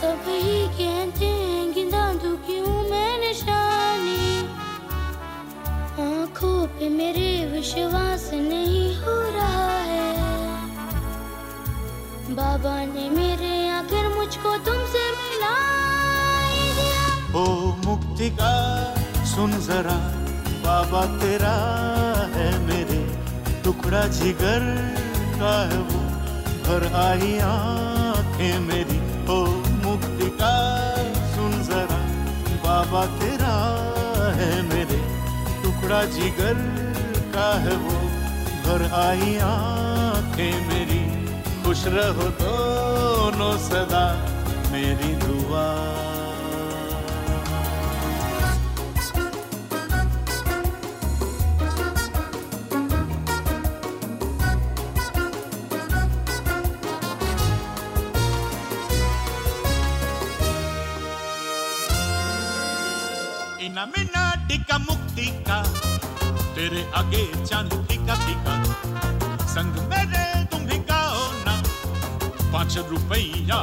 [0.00, 4.28] सब ही कहते हैं कि दादू की हूँ मैं निशानी?
[6.04, 10.10] आँखों पे मेरे विश्वास नहीं हो रहा है।
[12.36, 13.51] बाबा ने मेरे
[14.42, 15.50] मुझको तुमसे मिला
[17.84, 18.54] मुक्ति का
[19.24, 19.96] सुन जरा,
[20.64, 21.52] बाबा तेरा
[22.34, 22.98] है मेरे।
[23.62, 24.64] टुकड़ा जिगर
[25.38, 26.00] का है वो
[26.64, 29.38] भर आई आँखें मेरी। ओ
[29.84, 30.54] मुक्ति का
[31.34, 32.00] सुन जरा,
[32.66, 33.54] बाबा तेरा
[34.34, 35.00] है मेरे।
[35.62, 36.54] टुकड़ा जिगर
[37.34, 37.96] का है वो
[38.66, 41.02] भर आई आँखें मेरी।
[41.64, 44.31] खुश रहो दोनों सदा।
[44.72, 45.66] मेरी दुआ।
[64.48, 65.26] टिका मुक्ति
[66.54, 68.54] तेरे आगे चाँद फीका फीका
[69.52, 71.54] संग मेरे तुम भी गाओ ना,
[72.52, 73.60] पाँच रुपया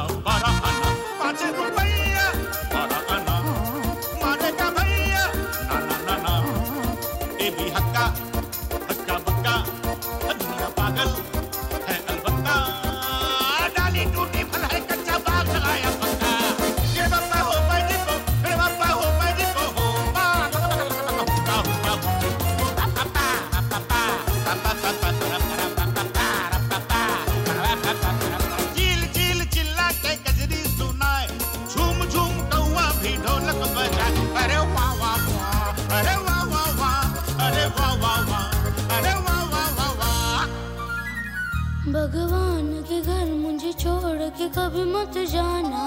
[44.92, 45.84] मत जाना।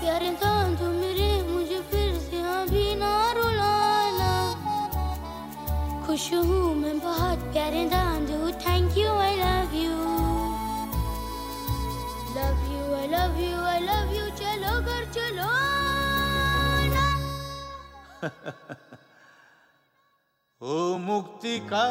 [0.00, 4.32] प्यारे दादू मेरे, मुझे फिर से अभी ना रुलाना।
[6.06, 9.96] खुश हूँ मैं बहुत, प्यारे दादू thank you I love you
[12.36, 15.52] love you I love you I love you चलो घर, चलो
[20.60, 21.86] ओ मुक्ति का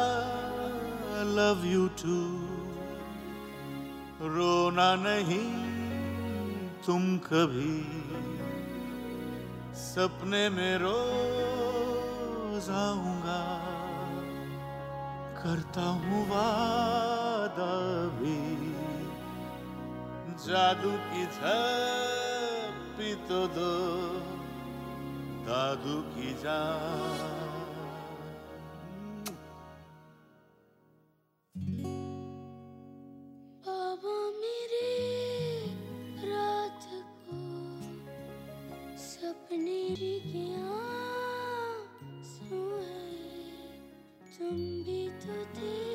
[1.36, 2.16] लव यू टू
[4.26, 5.48] रोना नहीं
[6.86, 7.76] तुम कभी।
[9.74, 13.42] सपने में रोज आऊँगा,
[15.38, 17.74] करता हूँ वादा
[18.18, 18.38] भी।
[20.44, 23.74] जादू की झप्पी तो दो,
[25.46, 27.43] दादू की जान
[44.38, 45.93] तुम भी तो थे।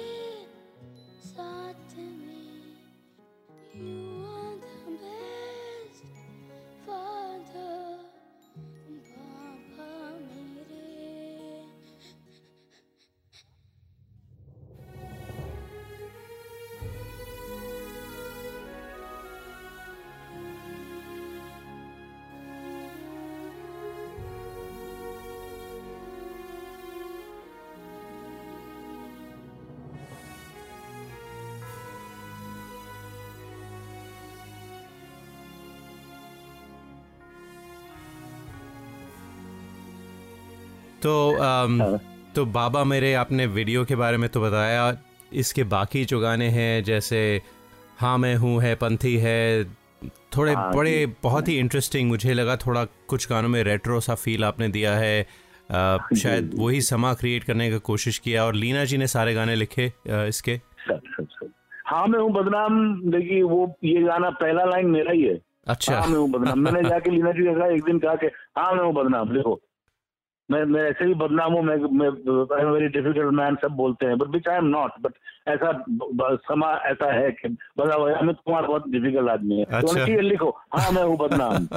[41.03, 41.99] तो um, हाँ।
[42.35, 44.97] तो बाबा मेरे आपने वीडियो के बारे में तो बताया।
[45.33, 47.19] इसके बाकी जो गाने हैं जैसे
[47.99, 49.63] हाँ मैं हूँ है पंथी है
[50.38, 54.43] थोड़े हाँ, बड़े बहुत ही इंटरेस्टिंग मुझे लगा थोड़ा कुछ गानों में रेट्रो सा फील
[54.43, 58.97] आपने दिया है। आ, शायद वही समा क्रिएट करने की कोशिश किया और लीना जी
[58.97, 60.59] ने सारे गाने लिखे आ, इसके।
[61.85, 66.07] हाँ मैं हूँ बदनाम देखिए वो ये गाना पहला लाइन मेरा ही है। अच्छा। हाँ
[66.07, 68.93] मैं हूँ बदनाम। मैंने जाके लीना जी का एक दिन कहा कि हाँ मैं हूँ
[68.93, 69.59] बदनाम देखो।
[70.51, 72.09] मैं मैं ऐसे भी बदनाम हूँ मैं मैं
[72.71, 75.13] वेरी डिफ़िकल्ट मैन सब बोलते हैं। But which I am not but
[75.47, 75.71] ऐसा
[76.47, 80.49] समा ऐसा है कि बता अमित कुमार बहुत डिफ़िकल्ट आदमी है। तो अच्छा। तो लिखो
[80.75, 81.67] हाँ मैं हूँ बदनाम।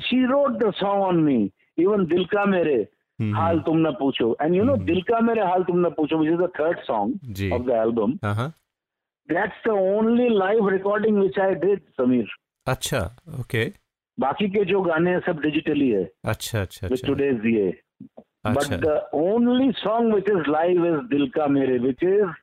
[0.00, 1.38] She wrote the song on me
[1.78, 2.76] even दिल का मेरे।
[3.18, 6.32] हाल तुम न पूछो। एंड यू नो दिल का मेरे हाल तुम न पूछो which
[6.32, 8.12] is the third song of the album
[9.28, 12.34] that's the only live recording which I did Sameer
[12.66, 13.00] अच्छा
[13.40, 13.66] ओके okay.
[14.18, 17.68] बाकी के जो गाने हैं सब डिजिटली है। अच्छा अच्छा टूडेज ये।
[18.46, 22.34] But the only song which is live is दिल का मेरे विच इज़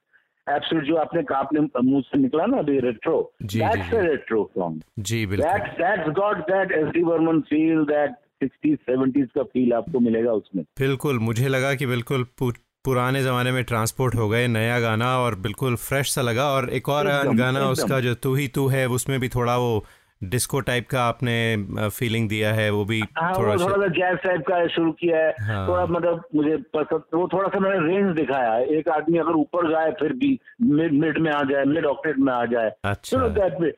[0.48, 4.82] एब्सोल्यूट जो आपने कहा आपने मुँह से निकला ना अभी retro that's a retro song
[5.10, 9.74] जी बिल्कुल। That's that's got that S D Burman feel that 60s 70s का फील
[9.74, 14.80] आपको मिलेगा उसमें। बिल्कुल मुझे लगा कि बिल्कुल पुराने जमाने में ट्रांसपोर्ट हो गए नया
[14.80, 18.68] गाना और बिल्कुल फ्रेश सा लगा और एक और गाना उसका जो तू ही तू
[18.68, 19.86] है उसमें भी थोड़ा वो
[20.30, 24.42] डिस्को टाइप का आपने फीलिंग दिया है वो भी हाँ, थोड़ा थोड़ा सा जैज टाइप
[24.48, 28.52] का शुरू किया है। हाँ। थोड़ा मतलब मुझे पसंद वो थोड़ा सा मैंने रेंज दिखाया
[28.54, 32.18] है। एक आदमी अगर ऊपर जाए फिर भी मिड मिड में आ जाए मिड ऑक्टेट
[32.20, 33.72] में आ जाए। अच्छा। दैट में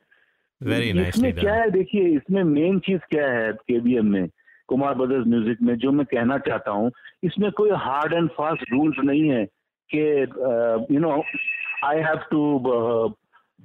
[0.62, 4.28] वेरी नाइस इसमें क्या है देखिए इसमें मेन चीज़ क्या है केबीएम में
[4.70, 6.92] कुमार ब्रदर्स म्यूज़िक में जो मैं कहना चाहता हूँ
[7.24, 9.44] इसमें कोई हार्ड एंड फास्ट रूल्स नहीं है
[9.90, 10.00] कि
[10.94, 11.12] you know
[11.86, 12.42] I have to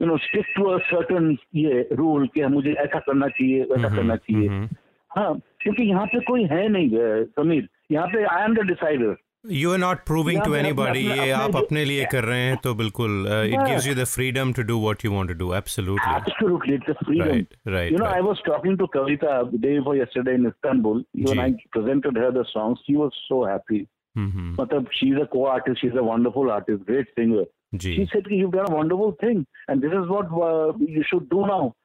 [0.01, 3.97] you know stick to a certain ये रूल कि मुझे ऐसा करना चाहिए वैसा हम्म,
[3.97, 4.69] करना चाहिए। हम्म, हम्म।
[5.11, 9.17] हाँ क्योंकि यहाँ पे कोई है नहीं समीर। यहाँ पे I am the decider
[9.51, 13.27] you are not proving to anybody ये आप अपने लिए कर रहे हैं तो बिल्कुल
[13.29, 16.91] it gives you the freedom to do what you want to do absolutely absolutely it's
[16.91, 21.05] a freedom right you know I was talking to Kavita day before yesterday in Istanbul
[21.19, 23.87] you I presented her the songs she was so happy
[24.19, 27.45] मतलब she is a co artist she is a wonderful artist great singer
[27.76, 27.96] Gee.
[27.96, 31.46] She said, You've done a wonderful thing, and this is what uh, you should do
[31.46, 31.76] now.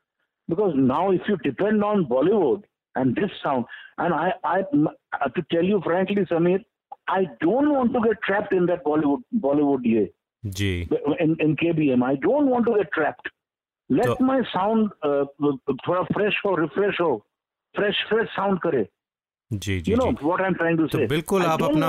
[0.48, 2.62] Because now, if you depend on Bollywood
[2.94, 3.64] and this sound,
[3.98, 6.64] and I, I, to tell you frankly, Samir,
[7.08, 10.08] I don't want to get trapped in that Bollywood Bollywood year.
[10.48, 10.88] Gee.
[11.18, 13.28] In, in KBM, I don't want to get trapped.
[13.88, 17.22] Let so, my sound uh, थोड़ा fresh हो refresh हो
[17.74, 18.86] fresh fresh sound करे
[19.63, 21.07] जी जी you know what I'm trying to तो say.
[21.09, 21.87] बिल्कुल आप अपना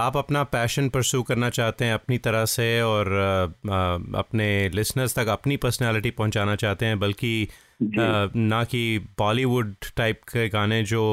[0.00, 5.28] आप अपना पैशन परसू करना चाहते हैं अपनी तरह से और आ, अपने लिसनर्स तक
[5.36, 7.32] अपनी पर्सनालिटी पहुंचाना चाहते हैं बल्कि
[7.82, 8.82] ना कि
[9.18, 11.04] बॉलीवुड टाइप के गाने जो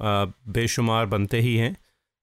[0.00, 1.74] बेशुमार बनते ही हैं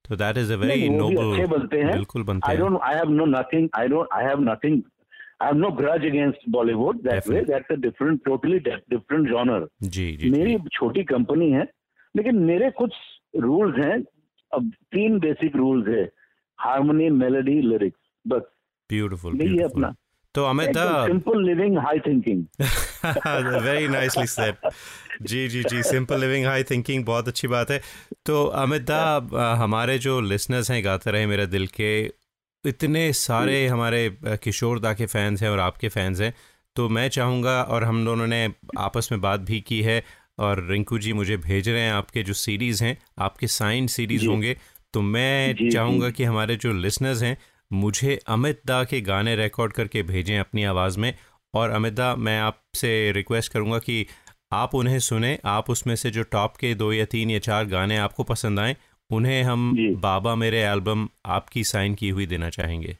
[0.05, 3.09] तो that is a very noble बनते हैं बिल्कुल बनते हैं I don't I have
[3.09, 4.81] no nothing I don't I have nothing
[5.41, 7.37] I have no grudge against Bollywood that Definitely.
[7.37, 7.45] way.
[7.45, 8.59] That's a different, totally
[8.93, 9.61] different genre.
[9.83, 11.63] जी जी मेरी छोटी company है
[12.15, 12.93] लेकिन मेरे कुछ
[13.39, 13.97] रूल्स हैं।
[14.51, 16.03] अब तीन बेसिक रूल्स है।
[16.59, 18.41] हारमोनी मेलोडी लिरिक्स बस।
[18.89, 19.93] ब्यूटीफुल यही अपना।
[20.35, 22.43] तो Amit simple living high thinking
[23.63, 24.69] very nicely said
[25.21, 27.81] जी जी जी सिंपल लिविंग हाई थिंकिंग बहुत अच्छी बात है।
[28.25, 31.91] तो अमित दा हमारे जो लिसनर्स हैं गाते रहे मेरे दिल के।
[32.63, 34.09] इतने सारे हमारे
[34.43, 36.33] किशोर दा के फैंस हैं और आपके फैंस हैं।
[36.75, 38.47] तो मैं चाहूँगा और हम दोनों ने
[38.79, 40.03] आपस में बात भी की है।
[40.41, 44.55] और रिंकू जी मुझे भेज रहे हैं आपके जो सीरीज़ हैं आपके साइन सीरीज़ होंगे
[44.93, 47.37] तो मैं चाहूँगा कि हमारे जो लिसनर्स हैं
[47.71, 51.13] मुझे अमित दा के गाने रिकॉर्ड करके भेजें अपनी आवाज़ में।
[51.53, 54.05] और अमित दा मैं आपसे रिक्वेस्ट करूँगा कि
[54.53, 57.97] आप उन्हें सुने आप उसमें से जो टॉप के दो या तीन या चार गाने
[57.99, 58.75] आपको पसंद आए
[59.09, 62.97] उन्हें हम बाबा मेरे एल्बम आपकी साइन की हुई देना चाहेंगे।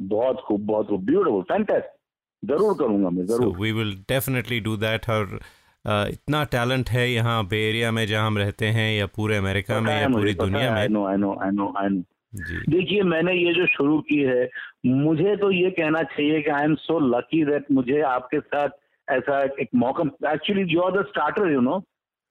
[0.00, 5.08] बहुत खूब बहुत खूब। ब्यूटीफुल फैंटास्टिक ज़रूर करूँगा मैं ज़रूर। We will definitely do that
[5.10, 5.40] और
[5.84, 9.92] इतना टैलेंट है यहाँ बे एरिया में जहाँ हम रहते हैं या पूरे अमेरिका में
[9.92, 12.02] या पूरी दुनिया में?
[12.34, 14.48] देखिए मैंने ये जो शुरू की है
[14.86, 18.68] मुझे तो ये कहना चाहिए कि I am so lucky that मुझे आपके साथ
[19.08, 21.78] ऐसा एक मौका actually you are the starter you know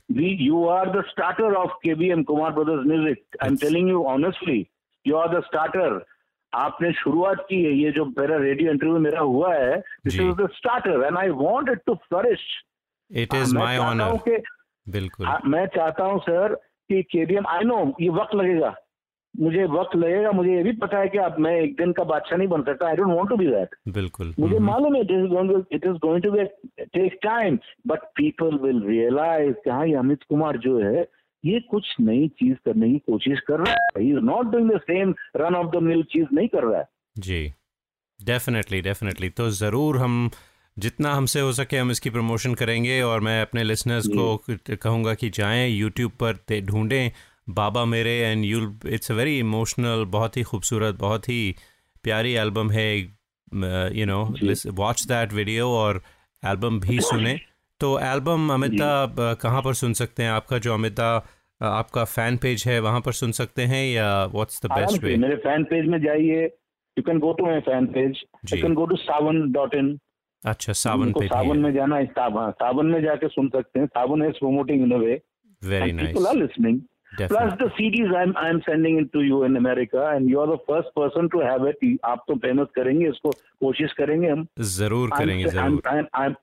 [0.09, 3.89] we you are the starter of K B M Kumar brothers music I am telling
[3.89, 4.65] you honestly
[5.05, 6.01] you are the starter
[6.53, 10.49] आपने शुरुआत की है ये जो मेरा रेडियो इंटरव्यू मेरा हुआ है this is the
[10.55, 12.49] starter and I want it to flourish
[13.11, 14.41] it is my honour
[14.87, 16.53] बिल्कुल। हाँ, मैं चाहता हूँ सर
[16.89, 18.73] कि केडीएम आई नो ये वक्त लगेगा।
[19.33, 22.37] मुझे वक्त लगेगा मुझे ये भी पता है कि अब मैं एक दिन का बादशाह
[22.37, 25.11] नहीं बन सकता। I don't want to be that बिल्कुल। मुझे हम्म। मालूम है it
[25.11, 26.43] is going to be
[26.79, 31.07] take time but people will realise कि हाँ ये अमित कुमार जो है
[31.43, 34.79] ये कुछ नई चीज़ करने की कोशिश कर रहा है। He is not doing the
[34.81, 36.87] same run of the mill चीज़ नहीं कर रहा है।
[37.19, 37.47] जी।
[38.19, 40.29] डेफिनेटली डेफिनेटली तो ज़रूर हम
[40.77, 45.29] जितना हमसे हो सके हम इसकी प्रमोशन करेंगे और मैं अपने लिसनर्स को कहूँगा कि
[45.29, 47.11] जाएँ यूट्यूब पर ढूंढें
[47.49, 51.55] बाबा मेरे and you'll it's a very emotional बहुत ही खूबसूरत बहुत ही
[52.03, 54.23] प्यारी एल्बम है you know
[54.73, 56.01] watch that video और
[56.43, 57.39] एल्बम भी सुने।
[57.81, 60.29] तो एल्बम अमिता कहाँ पर सुन सकते हैं?
[60.31, 61.07] आपका जो अमिता
[61.61, 65.35] आपका फ़ैन पेज है वहाँ पर सुन सकते हैं या व्हाट्स द बेस्ट वे मेरे
[65.37, 66.45] फ़ैन पेज में जाइए।
[66.97, 69.97] You can go to my fan page you can go to Saavn dot in
[70.45, 73.87] अच्छा तो सावन पे सावन में जाना है हाँ, सावन में जाके सुन सकते हैं।
[73.87, 75.19] Saavn is promoting in a way
[75.61, 76.79] very nice people are listening
[77.17, 80.39] plus the CDs I am I am sending it to you in America and you
[80.39, 83.29] are the first person to have it आप तो मेहनत करेंगे इसको
[83.65, 85.45] कोशिश करेंगे हम। ज़रूर करेंगे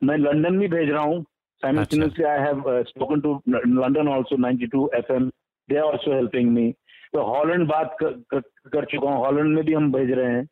[0.03, 1.25] मैं लंदन भी भेज रहा हूँ।
[1.63, 2.33] Simultaneously अच्छा.
[2.33, 5.25] i have uh, spoken to 92 fm
[5.69, 6.67] they are also helping me.
[7.15, 10.45] तो हॉलैंड बात कर चुका हूँ। हॉलैंड में भी हम भेज रहे हैं।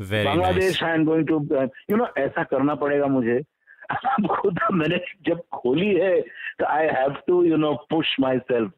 [0.00, 1.40] Bangladesh I am going to
[1.90, 3.40] you know ऐसा करना पड़ेगा मुझे।
[4.30, 8.16] खुद मैंने जब खोली है तो I have to you know push
[8.52, 8.72] myself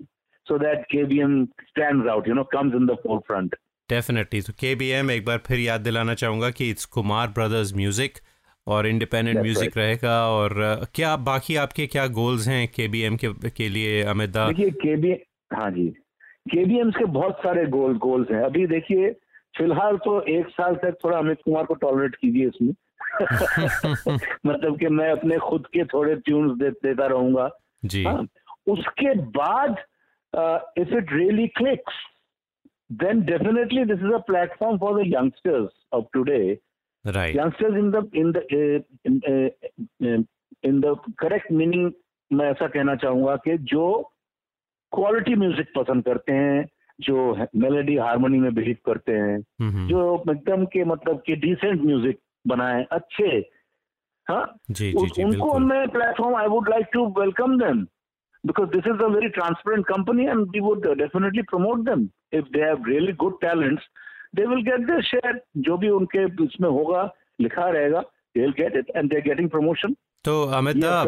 [0.46, 1.34] so that KBM
[1.66, 3.52] stands out, you know, comes in the forefront.
[3.88, 7.72] Definitely तो के बी एम एक बार फिर याद दिलाना चाहूँगा कि इट्स कुमार ब्रदर्स
[7.76, 8.18] म्यूज़िक
[8.66, 9.76] और इंडिपेंडेंट म्यूज़िक right.
[9.76, 10.54] रहेगा और
[10.94, 14.96] क्या बाकी आपके क्या गोल्स हैं के बी एम के के लिए अमित देखिए के
[14.96, 15.12] बी
[15.54, 15.86] हाँ जी।
[16.50, 19.14] के बी एम के बहुत सारे गोल गोल्स हैं। अभी देखिए
[19.58, 22.74] फ़िलहाल तो एक साल तक थोड़ा अमित कुमार को टॉलरेट कीजिए इसमें।
[24.46, 27.50] मतलब कि मैं अपने खुद के थोड़े ट्यून दे, देता रहूँगा।
[27.84, 28.24] जी। हा?
[28.66, 29.76] उसके बाद
[30.78, 31.94] if it really clicks
[32.92, 36.38] then definitely this is a platform for the youngsters of today
[37.06, 38.42] youngsters in the in the
[40.64, 41.92] in the correct meaning
[42.32, 44.12] मैं ऐसा कहना चाहूँगा कि जो
[44.92, 46.64] क्वालिटी म्यूज़िक पसंद करते हैं
[47.02, 49.38] जो मेलोडी हारमोनी में बिलीव करते हैं
[49.88, 53.40] जो एकदम के मतलब के डिसेंट म्यूज़िक बनाए अच्छे
[54.26, 57.82] जी, जी, जी, उनको मैं platform I would like to welcome them
[58.44, 62.62] because this is a very transparent company and we would definitely promote them if they
[62.62, 63.88] have really good talents
[64.36, 67.02] they will get this share जो भी उनके इसमें होगा
[67.40, 71.00] लिखा रहेगा they will get it and they are getting promotion तो अमिता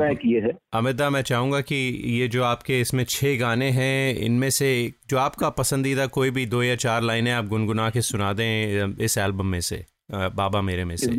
[0.73, 1.77] अमिता मैं चाहूँगा कि
[2.21, 4.71] ये जो आपके इसमें छह गाने हैं इनमें से
[5.09, 9.19] जो आपका पसंदीदा कोई भी दो या चार लाइनें आप गुनगुना के सुना दें इस
[9.19, 11.13] एल्बम में से बाबा मेरे में से।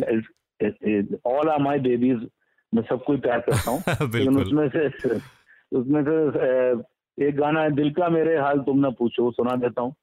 [1.28, 2.28] ऑल आर माय बेबीज
[2.74, 5.16] मैं सबको प्यार करता हूँ। बिल्कुल। उसमें से
[5.80, 9.94] उसमें से एक गाना है दिल का मेरे हाल तुम ना पूछो सुना देता हूँ।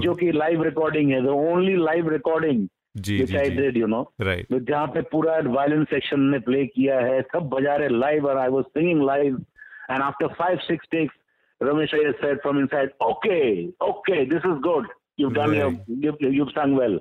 [0.00, 5.84] जो कि लाइव रिकॉर्डिंग है only live recording you know right जहाँ पे पूरा वायलिन
[5.84, 9.36] सेक्शन ने प्ले किया है सब बजा रहे लाइव और I was singing live
[9.90, 11.14] and after five six takes
[11.62, 14.88] Ramesh from inside okay okay this is good
[15.20, 15.54] you done
[16.04, 17.00] you you sang well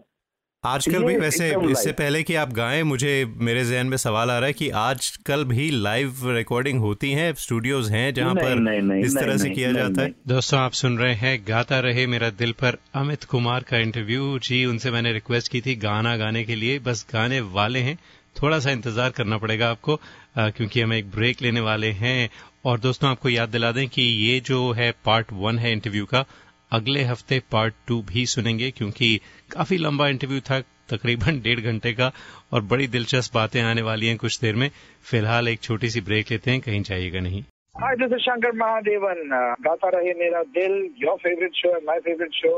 [0.63, 4.47] आजकल भी वैसे इससे पहले कि आप गाएँ मुझे मेरे जहन में सवाल आ रहा
[4.47, 9.15] है कि आजकल भी लाइव रिकॉर्डिंग होती है स्टूडियोज हैं जहाँ पर नहीं, नहीं, इस
[9.17, 10.13] तरह से किया जाता है?
[10.27, 14.63] दोस्तों आप सुन रहे हैं गाता रहे मेरा दिल पर अमित कुमार का इंटरव्यू जी
[14.65, 17.97] उनसे मैंने रिक्वेस्ट की थी गाना गाने के लिए। बस गाने वाले हैं।
[18.35, 19.99] थोड़ा सा इंतज़ार करना पड़ेगा आपको
[20.37, 22.29] आ, क्योंकि हम एक ब्रेक लेने वाले हैं।
[22.65, 26.25] और दोस्तों आपको याद दिला दें कि ये जो है पार्ट वन है इंटरव्यू का
[26.71, 29.19] अगले हफ़्ते पार्ट टू भी सुनेंगे क्योंकि
[29.51, 32.11] काफ़ी लंबा इंटरव्यू था तकरीबन डेढ़ घंटे का
[32.51, 34.69] और बड़ी दिलचस्प बातें आने वाली हैं कुछ देर में।
[35.11, 37.43] फ़िलहाल एक छोटी सी ब्रेक लेते हैं कहीं जाइएगा नहीं।
[37.75, 39.19] Hi, this is Shankar Mahadevan.
[39.35, 40.73] Uh, गाता रहे मेरा दिल
[41.03, 42.53] your favourite show my favourite show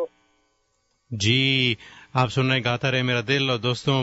[1.11, 1.77] जी
[2.15, 3.97] आप सुन रहे गाता रहे मेरा दिल और दोस्तों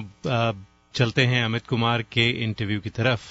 [0.95, 3.23] चलते हैं अमित कुमार के इंटरव्यू की तरफ़।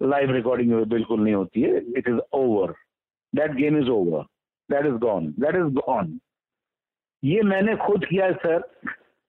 [0.00, 2.74] लाइव रिकॉर्डिंग बिल्कुल नहीं होती है it is over
[3.32, 4.24] that game is over
[4.70, 6.18] that is gone that is gone
[7.24, 8.70] ये मैंने खुद किया है सर।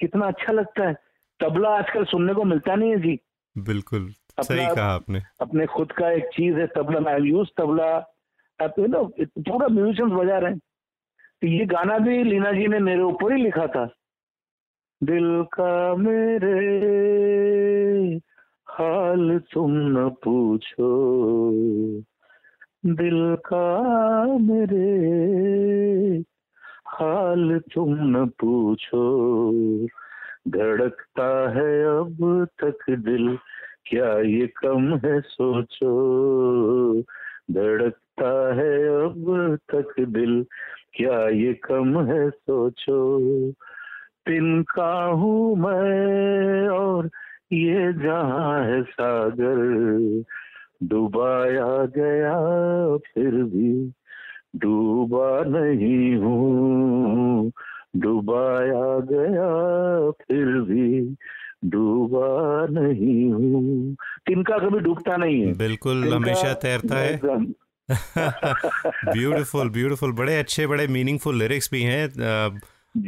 [0.00, 0.94] कितना अच्छा लगता है।
[1.40, 3.18] तबला आजकल सुनने को मिलता नहीं है जी।
[3.58, 4.08] बिल्कुल
[4.40, 7.10] सही कहा आपने। अपने खुद का एक चीज़ है tabla.
[7.10, 8.14] I use tabla.
[8.78, 10.60] You know पूरा म्यूजिशियंस बजा रहे हैं।
[11.44, 13.84] ये गाना भी लीना जी ने मेरे ऊपर ही लिखा था।
[15.02, 16.56] दिल का मेरे
[18.66, 20.88] हाल तुम न पूछो।
[22.86, 24.84] दिल का मेरे
[26.86, 29.00] हाल तुम न पूछो।
[30.48, 33.38] धड़कता है अब तक दिल,
[33.86, 35.90] क्या ये कम है सोचो?
[37.50, 40.46] धड़कता है अब तक दिल
[40.98, 43.20] क्या ये कम है सोचो।
[44.26, 47.10] तिनका हूँ मैं और
[47.52, 50.22] ये जहाँ है सागर।
[50.82, 52.34] डुबाया गया
[52.96, 53.92] फिर भी
[54.56, 57.52] डूबा नहीं हूँ।
[57.96, 61.16] डुबाया गया फिर भी
[61.64, 63.96] डूबा नहीं हूँ।
[64.26, 67.18] तिनका कभी डूबता नहीं है। बिल्कुल हमेशा तैरता है।
[67.90, 72.06] ब्यूटीफुल ब्यूटीफुल बड़े अच्छे बड़े मीनिंगफुल लिरिक्स भी हैं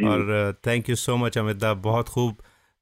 [0.09, 2.37] और thank you so much Amita बहुत खूब।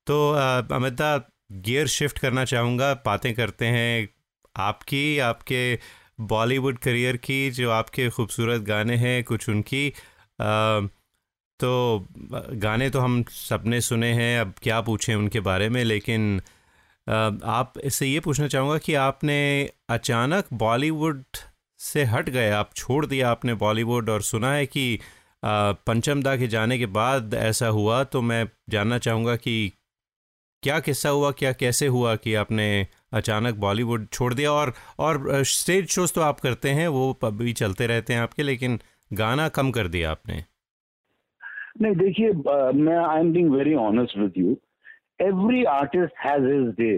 [0.07, 0.31] तो
[0.73, 1.17] अमिता
[1.53, 4.09] गियर शिफ्ट करना चाहूँगा बातें करते हैं।
[4.57, 5.79] आपकी आपके
[6.21, 9.89] बॉलीवुड करियर की जो आपके खूबसूरत गाने हैं कुछ उनकी
[10.41, 10.81] आ,
[11.61, 12.07] तो
[12.53, 16.43] गाने तो हम सबने सुने हैं अब क्या पूछें उनके बारे में लेकिन
[17.45, 19.39] आप इससे ये पूछना चाहूँगा कि आपने
[19.89, 21.25] अचानक बॉलीवुड
[21.81, 24.99] से हट गए आप छोड़ दिया आपने बॉलीवुड और सुना है कि
[25.43, 29.73] पंचम दा के जाने के बाद ऐसा हुआ तो मैं जानना चाहूँगा कि
[30.63, 34.53] क्या किस्सा हुआ, क्या कैसे हुआ कि आपने अचानक बॉलीवुड छोड़ दिया?
[34.53, 38.79] और और स्टेज शोज़ तो आप करते हैं, वो भी चलते रहते हैं आपके, लेकिन
[39.11, 40.45] गाना कम कर दिया आपने।
[41.81, 42.33] नहीं, देखिए
[42.83, 44.57] मैं I am being very honest with you
[45.21, 46.91] every artist has his day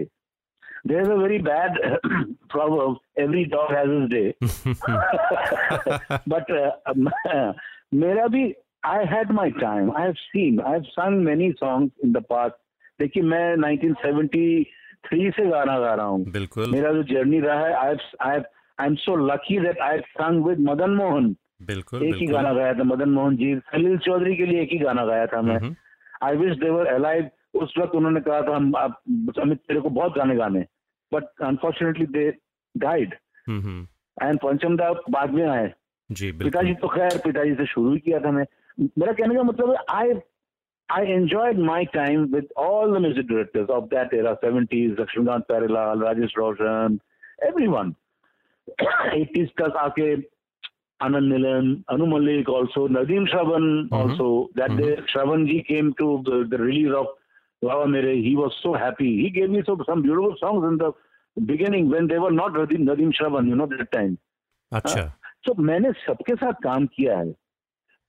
[0.85, 1.71] there's a very bad
[2.49, 4.35] proverb every dog has his day.
[6.27, 7.53] But uh,
[7.93, 8.43] मेरा भी
[8.85, 12.55] I had my time I have seen I have sung many songs in the past
[12.99, 17.73] देखिए मैं 1973 से गाना गा रहा हूँ। बिल्कुल। मेरा जो जर्नी रहा है
[18.21, 21.35] I am so lucky that I sang with Madan Mohan.
[21.67, 24.77] बिल्कुल एक ही गाना गाया था मदन मोहन जी। सलील चौधरी के लिए एक ही
[24.77, 25.59] गाना गाया था मैं।
[26.23, 27.29] आई विश देवर अलाइव
[27.61, 29.01] उस वक्त उन्होंने कहा था हम आप
[29.39, 30.65] अमित तेरे को बहुत गाने गाने
[31.13, 32.29] but unfortunately they
[32.75, 33.13] died
[33.49, 35.67] and Panchamda बाद में आए
[36.09, 38.45] पिताजी तो खैर पिताजी से शुरू किया था मैं।
[38.97, 40.13] मेरा कहने का मतलब I
[40.89, 46.01] I enjoy my time with all the music directors of that era seventies Laxmikant Pyarelal
[46.03, 46.99] Rajesh Roshan
[47.67, 47.93] everyone
[49.21, 50.13] eighties तक आके
[50.99, 56.91] Anand Milan Anu Malik also Nadeem Shravan also that Shravan ji came to the release
[56.93, 57.17] of
[57.61, 58.15] Lava Mere.
[58.15, 59.21] He was so happy.
[59.21, 60.91] He gave me so, some beautiful songs in the
[61.37, 64.17] beginning when they were not Nadeem, Nadeem Shravan, you know, that time.
[64.71, 65.01] अच्छा
[65.45, 67.31] तो मैंने सबके साथ काम किया है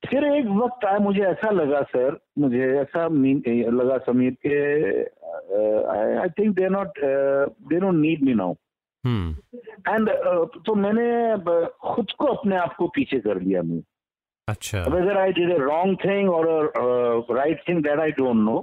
[0.03, 3.41] फिर एक वक्त आया मुझे ऐसा लगा सर मुझे ऐसा मीन
[3.79, 4.57] लगा समीर के
[6.21, 6.99] I think they not
[7.69, 8.53] they not need me now
[9.87, 10.09] and
[10.65, 11.07] तो मैंने
[11.93, 13.81] खुद को अपने आप को पीछे कर लिया मैं
[14.47, 16.45] अच्छा whether I did wrong thing और
[17.37, 18.57] right thing that I don't know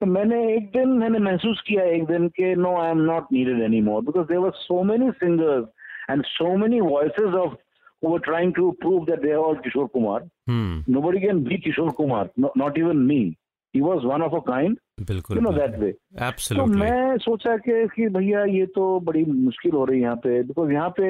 [0.00, 3.62] तो मैंने एक दिन मैंने महसूस किया एक दिन के no I am not needed
[3.62, 7.54] any more because there were so many singers and so many voices of
[8.02, 10.22] who were trying to prove that they are all Kishore Kumar.
[10.46, 10.80] Hmm.
[10.86, 13.38] Nobody can be Kishore Kumar, no, not even me.
[13.74, 14.78] He was one of a kind.
[15.00, 15.92] बिल्कुल you know that way.
[16.26, 16.72] Absolutely.
[16.72, 20.42] तो मैं सोचा कि कि भैया ये तो बड़ी मुश्किल हो रही है यहाँ पे
[20.42, 21.08] बिकॉज़ यहाँ पे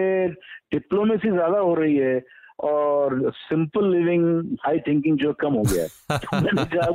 [0.74, 2.18] डिप्लोमेसी ज़्यादा हो रही है
[2.58, 6.90] और सिंपल लिविंग हाई थिंकिंग जो कम हो गया है। तो मैंने कहा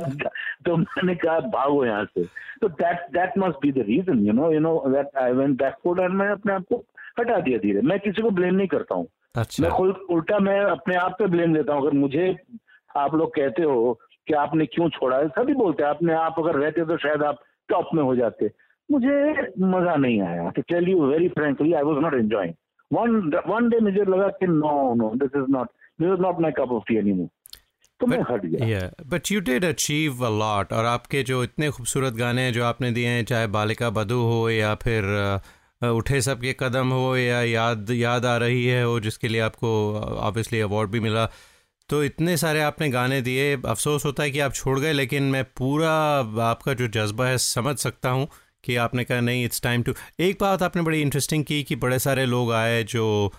[0.66, 2.24] तो मैंने कहा भागो यहाँ से।
[2.60, 6.00] तो that that must be the reason you know you know that I went backward
[6.00, 6.84] and मैं अपने आप को
[7.18, 9.06] हटा दिया धीरे। मैं किसी को ब्लेम नहीं करता हूँ।
[9.36, 12.36] अच्छा। मैं खुद उल्टा मैं अपने आप पे ब्लेम देता हूँ। अगर मुझे
[12.96, 13.92] आप लोग कहते हो
[14.26, 17.38] कि आपने क्यों छोड़ा है सभी बोलते हैं आपने आप अगर रहते तो शायद आप
[17.68, 18.50] टॉप में हो जाते।
[18.90, 22.54] मुझे मज़ा नहीं आया। To tell you very frankly I was not enjoying
[22.92, 25.68] one one day मुझे लगा कि no no this is not
[26.00, 27.28] this is not my cup of tea anymore
[28.00, 32.14] तो मैं हट गया। But you did achieve a lot और आपके जो इतने खूबसूरत
[32.14, 35.10] गाने जो आपने दिए हैं चाहे बालिका बधु हो या फिर
[35.82, 39.70] उठे सबके कदम हो या याद याद आ रही है हो जिसके लिए आपको
[40.20, 41.26] ऑब्वियसली अवार्ड भी मिला।
[41.90, 45.44] तो इतने सारे आपने गाने दिए। अफसोस होता है कि आप छोड़ गए लेकिन मैं
[45.58, 45.92] पूरा
[46.44, 48.28] आपका जो जज्बा है समझ सकता हूँ।
[48.64, 51.98] कि आपने कहा नहीं इट्स टाइम टू एक बात आपने बड़ी इंटरेस्टिंग की कि बड़े
[51.98, 53.32] सारे लोग आए जो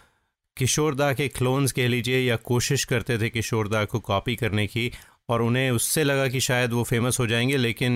[0.58, 4.92] किशोरदा के क्लोन्स कह लीजिए या कोशिश करते थे किशोरदा को कॉपी करने की
[5.30, 7.92] और उन्हें उससे लगा कि शायद वो फ़ेमस हो जाएँगे लेकिन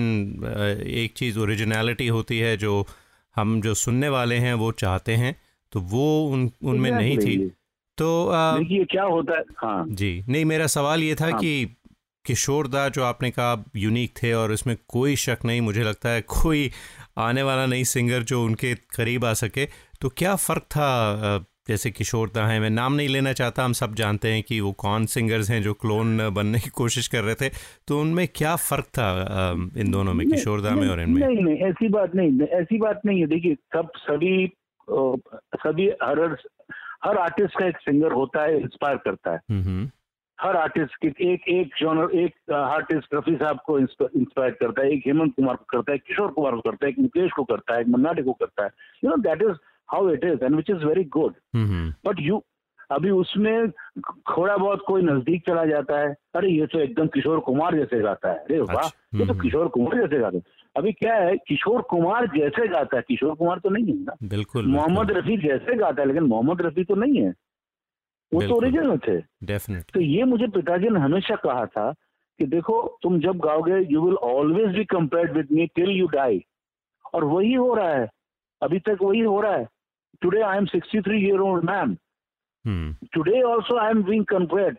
[0.86, 2.86] एक चीज़ ओरिजिनलिटी होती है जो
[3.36, 5.40] हम जो सुनने वाले हैं वो चाहते हैं
[5.72, 7.48] तो वो उन उनमें नहीं थी।
[7.98, 9.44] तो देखिए क्या होता है?
[9.56, 11.76] हाँ। जी नहीं मेरा सवाल ये था हाँ। कि
[12.24, 16.70] किशोरदा जो आपने कहा यूनिक थे और इसमें कोई शक नहीं मुझे लगता है कोई
[17.18, 19.66] आने वाला नई सिंगर जो उनके करीब आ सके।
[20.00, 20.88] तो क्या फ़र्क था
[21.68, 22.58] जैसे किशोरदा हैं?
[22.60, 25.72] मैं नाम नहीं लेना चाहता हम सब जानते हैं कि वो कौन सिंगर्स हैं जो
[25.74, 27.48] क्लोन बनने की कोशिश कर रहे थे।
[27.88, 29.08] तो उनमें क्या फ़र्क था
[29.76, 31.26] इन दोनों में किशोरदा में और इनमें?
[31.26, 34.50] नहीं नहीं ऐसी बात नहीं ऐसी बात नहीं है। देखिए सब सभी
[35.56, 36.36] सभी हर
[37.04, 39.90] हर आर्टिस्ट का एक सिंगर होता है इंस्पायर करता है। हम्म,
[40.40, 45.02] हर आर्टिस्ट की एक एक जॉनर एक आर्टिस्ट रफी साहब को इंस्पायर करता है एक
[45.06, 47.80] हेमंत कुमार को करता है किशोर कुमार को करता है एक मुकेश को करता है
[47.80, 48.70] एक मन्नाडे को करता है।
[49.04, 49.56] You know that is
[49.88, 51.34] how it is and which is very good
[52.06, 52.42] but you
[52.90, 57.74] अभी उसमें थोड़ा बहुत कोई नज़दीक चला जाता है अरे ये तो एकदम किशोर कुमार
[57.76, 60.42] जैसे गाता है। अरे वाह अच्छा, ये तो हम्म। किशोर कुमार जैसे गाता है।
[60.76, 64.66] अभी क्या है किशोर कुमार जैसे गाता है किशोर कुमार तो नहीं है ना। बिल्कुल।
[64.66, 67.32] मोहम्मद रफी जैसे गाता है लेकिन मोहम्मद रफी तो नहीं है।
[68.32, 69.16] वो तो ओरिजिनल थे।
[69.46, 71.90] डेफिनेट तो ये मुझे पिताजी ने हमेशा कहा था
[72.40, 76.40] कि देखो तुम जब गाओगे you will always be compared with me till you die
[77.14, 78.08] और वही हो रहा है।
[78.62, 79.66] अभी तक वही हो रहा है।
[80.22, 81.96] Today I am 63 year old man
[82.64, 84.78] hmm today also I am being compared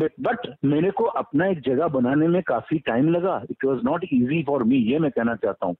[0.00, 4.04] but but मेरे को अपना एक जगह बनाने में काफ़ी टाइम लगा। It was not
[4.04, 5.76] easy for me ये मैं कहना चाहता हूँ।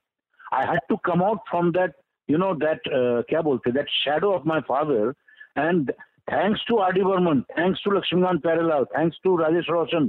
[0.54, 1.92] I had to come out from that
[2.28, 2.88] you know that
[3.28, 5.12] क्या बोलते that shadow of my father
[5.58, 5.92] and
[6.28, 10.08] thanks to R D Burman thanks to Laxmikant Pyarelal thanks to Rajesh Roshan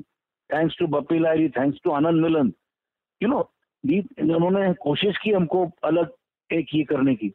[0.50, 2.52] thanks to Bappi Lahiri thanks to Anand Milan
[3.22, 3.40] you know
[3.84, 6.12] उन्होंने कोशिश की हमको अलग
[6.50, 7.28] एक ये करने की।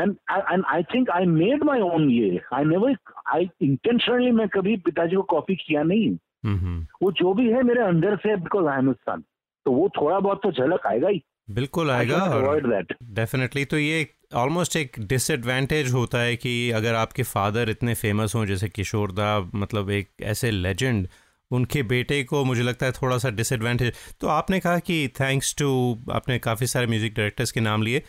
[0.00, 2.96] And and I think I made my own ये। आई नेवर
[3.34, 7.82] आई इंटेंशनली मैं कभी पिताजी को कॉपी किया नहीं। हम्म वो जो भी है मेरे
[7.82, 12.18] अंदर से बिकॉज़ आई एम तो वो थोड़ा बहुत तो झलक आएगा ही। बिल्कुल आएगा
[12.34, 14.02] अवॉइड दैट डेफिनेटली तो ये
[14.34, 19.50] ऑलमोस्ट एक डिसएडवांटेज होता है कि अगर आपके फादर इतने फ़ेमस हों जैसे किशोर दा
[19.54, 21.08] मतलब एक ऐसे लेजेंड
[21.50, 25.98] उनके बेटे को मुझे लगता है थोड़ा सा डिसएडवांटेज तो आपने कहा कि थैंक्स टू
[26.12, 28.02] आपने काफ़ी सारे म्यूज़िक डायरेक्टर्स के नाम लिए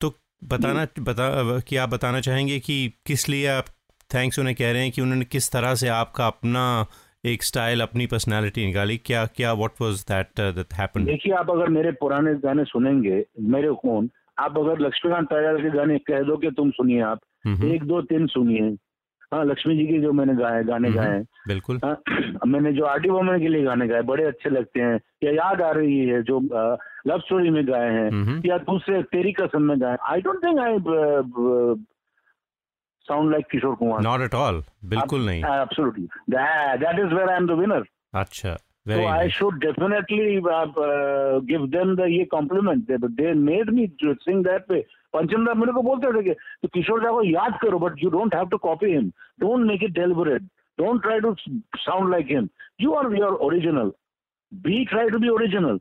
[0.00, 0.14] तो
[0.44, 3.64] बताना बता कि आप बताना चाहेंगे कि किस लिए आप
[4.14, 6.86] थैंक्स उन्हें कह रहे हैं कि उन्होंने किस तरह से आपका अपना
[7.24, 8.96] एक स्टाइल अपनी पर्सनालिटी निकाली?
[8.96, 13.68] क्या क्या what was that that happened देखिए आप अगर मेरे पुराने गाने सुनेंगे मेरे
[13.72, 14.10] कौन
[14.40, 17.20] आप अगर लक्ष्मीकांत प्यारेलाल के गाने कह दो कि तुम सुनिए आप
[17.66, 18.76] एक दो तीन सुनिए।
[19.32, 21.96] हाँ लक्ष्मी जी के जो मैंने गाए गाने गाए हैं। बिल्कुल। हाँ,
[22.46, 25.62] मैंने जो आर डी बर्मन के लिए गाने गाए बड़े अच्छे लगते हैं। या याद
[25.62, 26.40] आ रही है जो
[27.08, 30.78] लव स्टोरी में गाए हैं या दूसरे तेरी कसम में गाए I don't think I
[33.06, 34.02] sound like Kishore Kumar.
[34.02, 37.84] Not at all बिल्कुल आप, नहीं। Absolutely that is where I am the winner
[38.14, 38.56] अच्छा।
[38.86, 42.88] So very I should definitely uh, uh, give them the ये compliment.
[42.88, 43.90] They, they made me
[44.24, 44.82] sing that way.
[45.14, 48.34] पंचम मेरे को बोलते थे कि तो किशोर दा को याद करो but you don't
[48.34, 49.08] have to copy him
[49.40, 50.42] don't make it deliberate
[50.78, 51.34] don't try to
[51.76, 52.48] sound like him
[52.80, 53.90] you are your original
[54.52, 55.80] be try to be original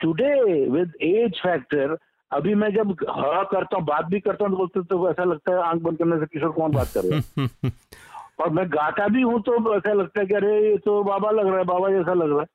[0.00, 0.32] today
[0.70, 1.96] with age factor
[2.30, 5.52] अभी मैं जब हाँ करता हूँ बात भी करता हूँ तो बोलते तो ऐसा लगता
[5.52, 7.70] है आँख बंद करने से किशोर कुमार बात कर रहे
[8.38, 11.46] और मैं गाता भी हूँ तो ऐसा लगता है कि अरे ये तो बाबा लग
[11.46, 12.46] रहा है बाबा जैसा लग रहा है।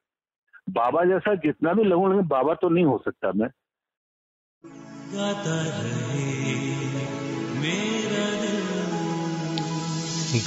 [0.70, 3.48] बाबा जैसा जितना भी लगूं लेकिन बाबा तो नहीं हो सकता मैं।
[5.14, 6.26] गाता रहे
[7.62, 8.60] मेरा दिल।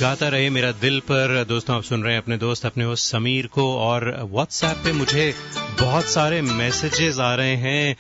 [0.01, 3.47] गाता रहे मेरा दिल पर। दोस्तों आप सुन रहे हैं अपने दोस्त अपने होस्ट समीर
[3.47, 5.33] को और व्हाट्सएप पे मुझे
[5.81, 7.97] बहुत सारे मैसेजेस आ रहे हैं।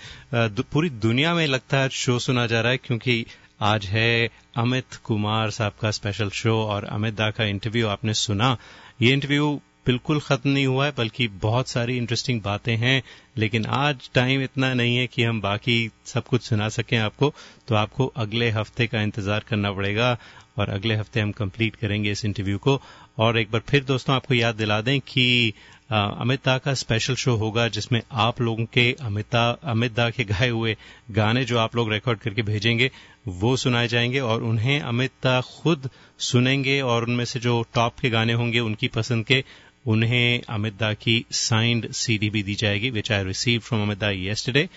[0.72, 3.24] पूरी दुनिया में लगता है शो सुना जा रहा है क्योंकि
[3.64, 8.56] आज है अमित कुमार साहब का स्पेशल शो और अमित दा का इंटरव्यू आपने सुना।
[9.02, 9.48] ये इंटरव्यू
[9.86, 13.02] बिल्कुल खत्म नहीं हुआ है, बल्कि बहुत सारी इंटरेस्टिंग बातें हैं,
[13.38, 17.32] लेकिन आज टाइम इतना नहीं है कि हम बाकी सब कुछ सुना सकें आपको
[17.68, 20.16] तो आपको अगले हफ़्ते का इंतज़ार करना पड़ेगा
[20.58, 22.80] और अगले हफ़्ते हम कंप्लीट करेंगे इस इंटरव्यू को।
[23.18, 25.52] और एक बार फिर दोस्तों, आपको याद दिला दें कि
[25.92, 30.48] अमित दा का स्पेशल शो होगा, जिसमें आप लोगों के अमिता, अमित दा के गाए
[30.48, 30.76] हुए
[31.10, 32.90] गाने जो आप लोग रिकॉर्ड करके भेजेंगे
[33.26, 35.88] वो सुनाए जाएँगे और उन्हें अमित खुद
[36.20, 39.42] सुनेंगे और उनमें से जो टॉप के गाने होंगे उनकी पसंद के
[39.86, 44.10] उन्हें अमित दा की साइंड सीडी भी दी जाएगी which I receive from Amit da
[44.10, 44.68] yesterday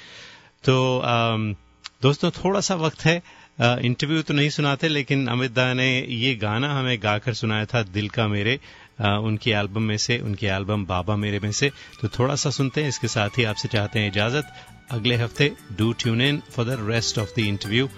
[0.63, 1.53] तो अम,
[2.01, 3.21] दोस्तों थोड़ा सा वक्त है।
[3.59, 8.09] इंटरव्यू तो नहीं सुनाते लेकिन अमित दा ने ये गाना हमें गाकर सुनाया था दिल
[8.09, 8.59] का मेरे
[8.99, 11.69] अ, उनकी एल्बम में से उनकी एल्बम बाबा मेरे में से।
[12.01, 14.53] तो थोड़ा सा सुनते हैं इसके साथ ही आपसे चाहते हैं इजाज़त।
[14.91, 17.89] अगले हफ़्ते do tune in for the rest of the interview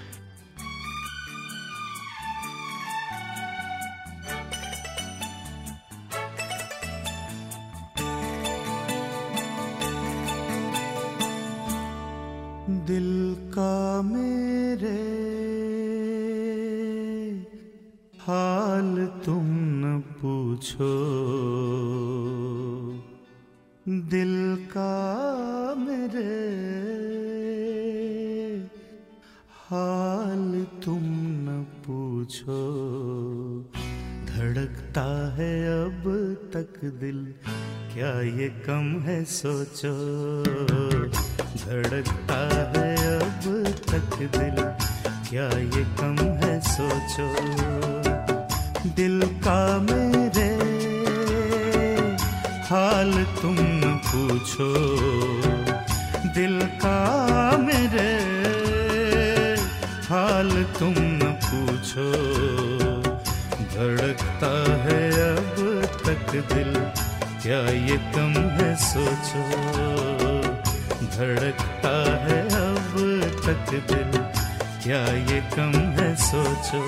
[75.20, 76.82] ये कम है सोचो।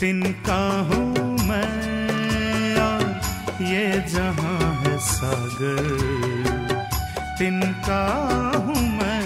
[0.00, 5.86] तिनका हूँ मैं और ये जहाँ है सागर।
[7.38, 8.02] तिनका
[8.56, 9.24] हूँ मैं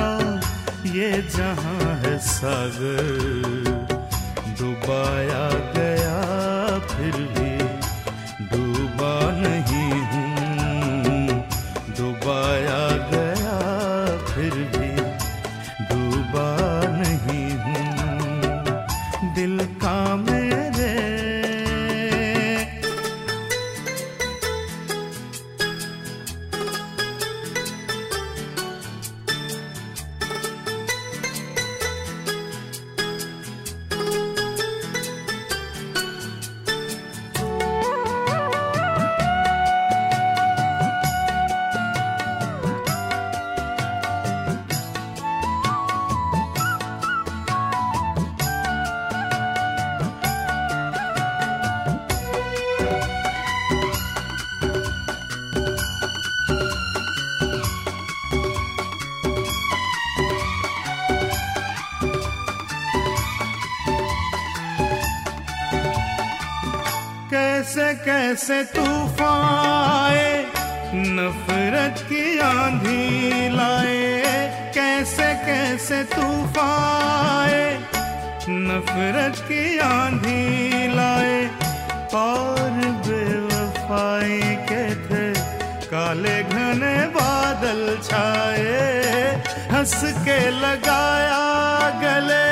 [0.00, 0.40] और
[0.86, 3.08] ये जहाँ है सागर।
[4.60, 5.48] डुबाया
[89.90, 91.46] हंस के लगाया
[92.02, 92.50] गले।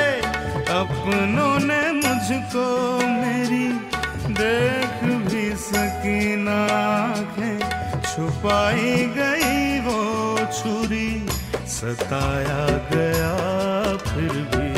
[0.75, 2.65] अपनों ने मुझको
[3.11, 3.67] मेरी
[4.39, 6.59] देख भी सकी ना
[8.01, 10.01] छुपाई गई वो
[10.57, 11.11] छुरी।
[11.69, 13.33] सताया गया
[14.07, 14.69] फिर भी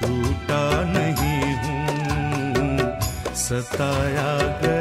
[0.00, 0.64] टूटा
[0.94, 2.98] नहीं हूँ।
[3.44, 4.73] सताया गया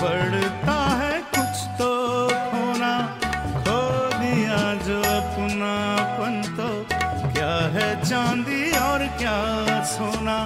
[0.00, 1.90] पड़ता है कुछ तो
[2.50, 2.92] खोना,
[3.56, 3.80] खो
[4.18, 6.68] दिया जो अपनापन तो।
[7.32, 9.38] क्या है चांदी और क्या
[9.84, 10.38] सोना?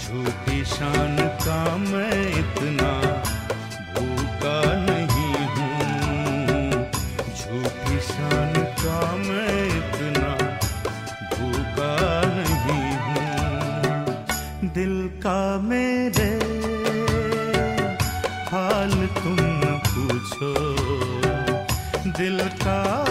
[0.00, 2.92] झूठी शान का मैं इतना
[3.96, 6.70] भूखा नहीं हूँ।
[7.36, 10.30] झूठी शान का मैं इतना
[11.34, 11.94] भूखा
[12.36, 16.45] नहीं हूँ। दिल का मेरे
[22.18, 23.05] दिल का